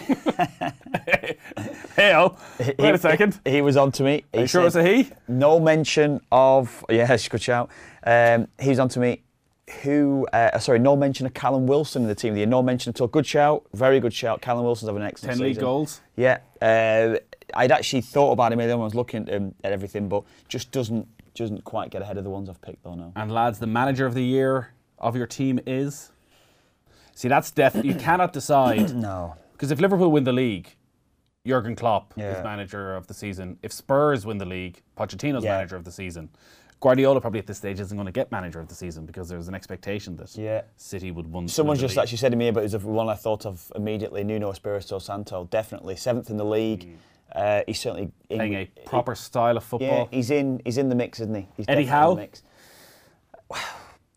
[1.96, 2.38] hey, oh,
[2.80, 3.40] wait a second.
[3.46, 4.24] He, was on to me.
[4.34, 5.10] Are you sure it's a he?
[5.28, 6.86] No mention of.
[6.94, 7.70] Yes, good shout.
[8.06, 9.24] Um, he was on to me.
[9.82, 10.28] Who?
[10.32, 12.46] Uh, sorry, no mention of Callum Wilson in the team the.
[12.46, 13.08] No mention at all.
[13.08, 13.66] Good shout.
[13.74, 14.42] Very good shout.
[14.42, 15.64] Callum Wilson's having an excellent 10 league season.
[15.64, 16.02] goals.
[16.16, 16.40] Yeah.
[16.62, 17.18] Uh,
[17.56, 18.60] I'd actually thought about him.
[18.60, 22.24] I was looking at, him, at everything, but just doesn't doesn't quite get ahead of
[22.24, 22.94] the ones I've picked though.
[22.96, 23.12] No.
[23.16, 26.12] And lads, the manager of the year of your team is.
[27.16, 27.76] See, that's def.
[27.84, 28.96] You cannot decide.
[28.96, 29.36] no.
[29.54, 30.76] Because if Liverpool win the league,
[31.48, 32.38] Jurgen Klopp Yeah.
[32.38, 33.58] is manager of the season.
[33.64, 35.56] If Spurs win the league, Pochettino's Yeah.
[35.58, 36.30] manager of the season.
[36.80, 39.48] Guardiola probably at this stage isn't going to get manager of the season because there's
[39.48, 40.64] an expectation that Yeah.
[40.76, 41.46] City would win.
[41.46, 41.98] The just league.
[41.98, 44.24] actually said to me, but it was the one I thought of immediately.
[44.26, 46.98] Nuno Espirito Santo, definitely seventh in the league.
[47.34, 48.38] Uh, he's certainly in, Mm.
[48.38, 49.88] playing a proper style of football.
[49.90, 50.62] Yeah, he's in.
[50.66, 51.48] He's in the mix, isn't he?
[51.56, 52.16] He's Eddie in Howe?
[52.16, 52.44] the mix.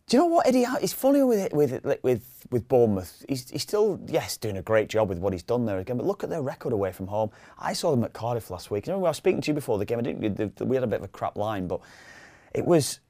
[0.07, 3.25] Do you know what Eddie He's It's funny with it, with with with Bournemouth.
[3.27, 5.97] He's, he's still yes doing a great job with what he's done there again.
[5.97, 7.29] But look at their record away from home.
[7.59, 8.87] I saw them at Cardiff last week.
[8.87, 9.99] You know, I was speaking to you before the game.
[9.99, 10.61] I didn't.
[10.61, 11.81] We had a bit of a crap line, but
[12.53, 13.01] it was.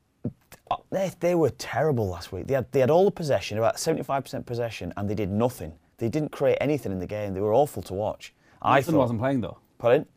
[0.72, 2.48] Uh, they, they were terrible last week.
[2.48, 5.30] They had they had all the possession, about seventy five percent possession, and they did
[5.30, 5.74] nothing.
[6.00, 7.36] They didn't create anything in the game.
[7.36, 8.34] They were awful to watch.
[8.60, 9.60] I thought, wasn't playing though.
[9.78, 10.08] Pardon?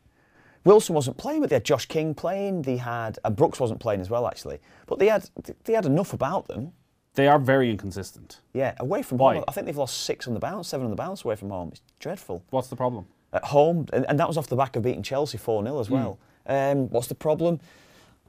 [0.64, 2.62] Wilson wasn't playing, but they had Josh King playing.
[2.62, 4.58] They had and Brooks wasn't playing as well, actually.
[4.86, 5.28] But they had
[5.64, 6.72] they had enough about them.
[7.14, 8.40] They are very inconsistent.
[8.52, 9.34] Yeah, away from Why?
[9.36, 9.44] home.
[9.48, 11.70] I think they've lost six on the bounce, seven on the bounce away from home.
[11.72, 12.44] It's dreadful.
[12.50, 13.06] What's the problem?
[13.32, 15.86] At home, and, and that was off the back of beating Chelsea 4 0 as
[15.88, 15.94] Hmm.
[15.94, 16.18] well.
[16.46, 17.60] Um, what's the problem?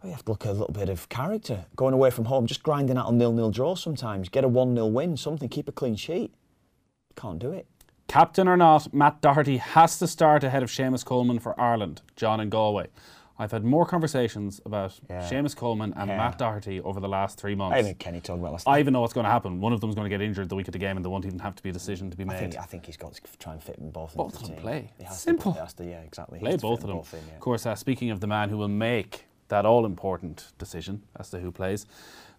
[0.03, 1.65] We have to look at a little bit of character.
[1.75, 4.29] Going away from home, just grinding out a nil nil draw sometimes.
[4.29, 6.33] Get a 1 0 win, something, keep a clean sheet.
[7.15, 7.67] Can't do it.
[8.11, 12.41] Captain or not, Matt Doherty has to start ahead of Seamus Coleman for Ireland, John
[12.41, 12.87] and Galway.
[13.39, 15.21] I've had more conversations about Yeah.
[15.29, 16.17] Seamus Coleman and Yeah.
[16.17, 17.77] Matt Doherty over the last three months.
[17.77, 19.61] I think Kenny talking about last I even know what's going to happen.
[19.61, 21.25] One of them's going to get injured the week of the game, and there won't
[21.25, 22.39] even have to be a decision to be I made.
[22.39, 24.13] think, I think he's got to try and fit them both.
[24.13, 24.61] Both of them team.
[24.61, 24.91] play.
[25.09, 25.53] Simple.
[25.53, 26.39] To, yeah, exactly.
[26.39, 26.97] Play has to fit both of them.
[26.97, 27.35] both in, yeah.
[27.35, 31.29] Of course, uh, speaking of the man who will make that all important decision as
[31.29, 31.85] to who plays,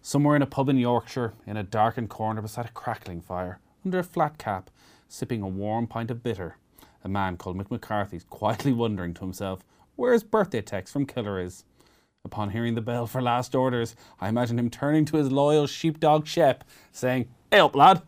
[0.03, 3.97] somewhere in a pub in Yorkshire, in a darkened corner beside a crackling fire, under
[3.97, 4.69] a flat cap,
[5.13, 6.57] sipping a warm pint of bitter,
[7.03, 9.59] a man called Mick McCarthy quietly wondering to himself
[9.95, 11.65] where his birthday text from Killer is.
[12.25, 16.25] Upon hearing the bell for last orders, I imagine him turning to his loyal sheepdog
[16.25, 18.01] Shep, saying, Hey up, lad,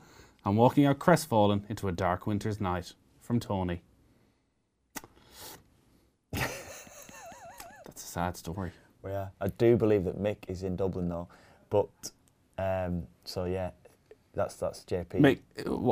[0.43, 3.83] and walking out crestfallen into a dark winter's night from Tony.
[6.33, 6.55] That's
[7.97, 8.71] a sad story.
[9.03, 11.27] Well, yeah, I do believe that Mick is in Dublin though,
[11.69, 11.89] but
[12.57, 13.71] um, so yeah,
[14.35, 15.19] That's that's JP.
[15.21, 15.39] Mick,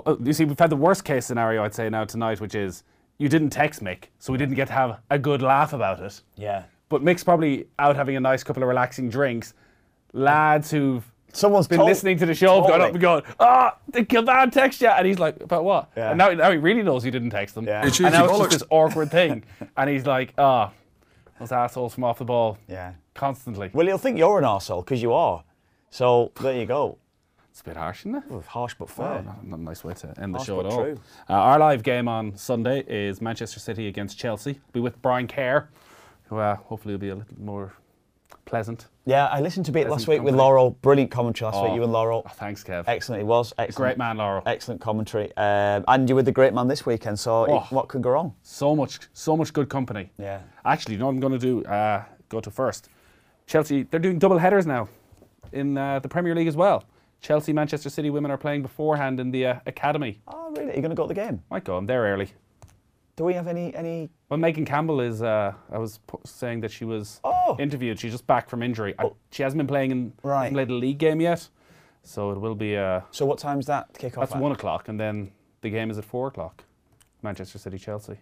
[0.05, 2.83] uh, you see, we've had the worst case scenario, I'd say, now tonight, which is
[3.17, 6.21] you didn't text Mick, so we didn't get to have a good laugh about it.
[6.35, 6.63] Yeah.
[6.89, 9.53] But Mick's probably out having a nice couple of relaxing drinks.
[10.11, 11.03] Lads who've
[11.35, 14.81] Someone's been told- listening to the show gone up and going, ah, the Kilbane text
[14.81, 14.87] you.
[14.89, 15.89] And he's like, about what?
[15.97, 16.09] Yeah.
[16.09, 17.65] And now, now he really knows you didn't text them.
[17.65, 17.83] Yeah.
[17.87, 19.43] It's And now it's just this awkward thing.
[19.77, 20.71] and he's like, ah,
[21.39, 22.93] those assholes from off the ball Yeah.
[23.15, 23.71] constantly.
[23.73, 25.43] Well, he'll think you're an asshole because you are.
[25.89, 26.99] So there you go.
[27.53, 28.23] It's a bit harsh, isn't it?
[28.29, 29.21] Well, harsh but Oh, fair.
[29.21, 30.83] not, not a nice way to end the Harsh show at all.
[30.85, 30.97] true.
[31.29, 34.53] Uh, our live game on Sunday is Manchester City against Chelsea.
[34.53, 35.69] We'll be with Brian Kerr,
[36.23, 37.73] who uh, hopefully will be a little more
[38.45, 38.87] pleasant.
[39.05, 40.33] Yeah, I listened to a bit last week with.
[40.33, 40.71] Laurel.
[40.81, 41.65] Brilliant commentary last Oh.
[41.65, 41.75] week.
[41.75, 42.23] You and Laurel.
[42.25, 42.85] Oh, thanks, Kev.
[42.87, 43.21] Excellent.
[43.21, 43.53] It was.
[43.59, 43.75] Excellent.
[43.75, 44.41] Great man, Laurel.
[44.47, 45.31] Excellent commentary.
[45.37, 47.19] Um, and you were the great man this weekend.
[47.19, 47.57] So Oh.
[47.57, 48.33] it- what could go wrong?
[48.41, 50.11] So much, so much good company.
[50.17, 50.39] Yeah.
[50.65, 51.63] Actually, you know what I'm going to do?
[51.65, 52.89] Uh, go to first.
[53.45, 54.87] Chelsea, they're doing double headers now
[55.51, 56.83] in uh, the Premier League as well.
[57.23, 60.21] Chelsea, Manchester City women are playing beforehand in the uh, academy.
[60.27, 60.73] Oh, really?
[60.73, 61.41] Are you going to go to the game?
[61.49, 61.77] Might go.
[61.77, 62.27] I'm there early.
[63.15, 64.09] Do we have any any?
[64.29, 65.21] Well, Megan Campbell is.
[65.21, 67.55] Uh, I was saying that she was Oh.
[67.59, 67.97] interviewed.
[67.99, 68.93] She's just back from injury.
[68.99, 70.51] I, she hasn't been playing in Right.
[70.51, 71.47] played a league game yet,
[72.01, 72.75] so it will be.
[72.75, 74.29] Uh, So what time's that kick off?
[74.29, 76.63] that's one o'clock, and then the game is at four o'clock.
[77.21, 78.17] Manchester City, Chelsea.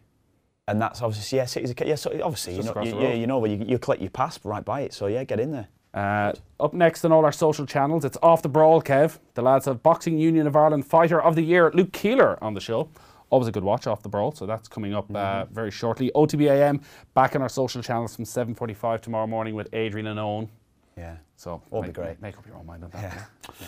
[0.67, 1.95] And that's obviously yeah, City's a, yeah.
[1.95, 4.63] So obviously you know, you, yeah, you know where you, you collect your pass right
[4.63, 4.93] by it.
[4.93, 5.69] So yeah, get in there.
[5.93, 8.81] Uh, up next on all our social channels, it's off the brawl.
[8.81, 12.53] Kev, the lads have Boxing Union of Ireland Fighter of the Year, Luke Keeler, on
[12.53, 12.89] the show.
[13.29, 15.53] Always a good watch off the brawl, so that's coming up uh, Mm-hmm.
[15.53, 16.11] very shortly.
[16.15, 16.81] OTBAM
[17.13, 20.49] back on our social channels from 7:45 tomorrow morning with Adrian and Owen.
[20.97, 21.15] Yeah.
[21.37, 22.21] So All be great.
[22.21, 23.01] Make up your own mind on that.
[23.01, 23.65] Yeah.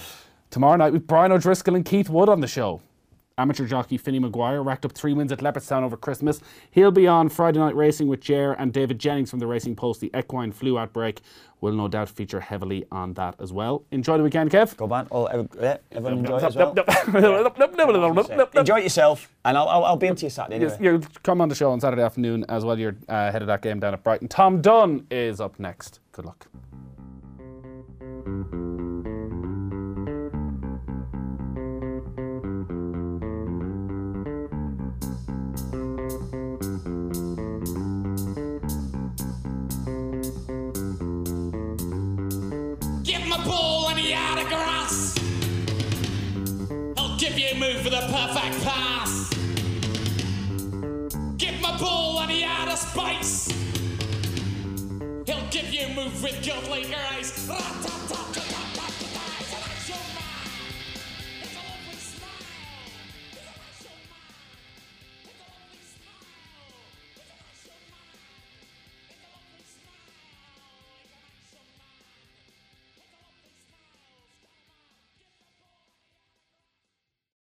[0.50, 2.82] Tomorrow night with Brian O'Driscoll and Keith Wood on the show.
[3.38, 6.40] Amateur jockey Finny Maguire racked up three wins at Leopardstown over Christmas.
[6.70, 10.02] He'll be on Friday night racing with Jer and David Jennings from the Racing Post.
[10.02, 11.22] The equine flu outbreak
[11.60, 13.86] will no doubt feature heavily on that as well.
[13.90, 14.78] Enjoy the weekend, Kev.
[14.78, 15.08] Go back.
[15.12, 15.28] Oh,
[15.60, 16.76] yeah, everyone enjoy it as well.
[18.54, 20.72] Enjoy it yourself, and I'll, I'll, I'll be into you Saturday anyway.
[20.72, 22.78] Yes, you come on the show on Saturday afternoon as well.
[22.78, 24.28] You're uh, ahead of that game down at Brighton.
[24.28, 26.02] Tom Dunn is up next.
[26.12, 26.48] Good luck.
[36.04, 36.12] Give
[43.22, 45.18] him a ball and he out of grass.
[46.98, 49.30] He'll give you a move for the perfect pass.
[51.38, 53.48] Give him a ball and he out of space.
[55.26, 57.48] He'll give you a move with godly grace.
[57.48, 58.43] Ra-ta-ta-ta.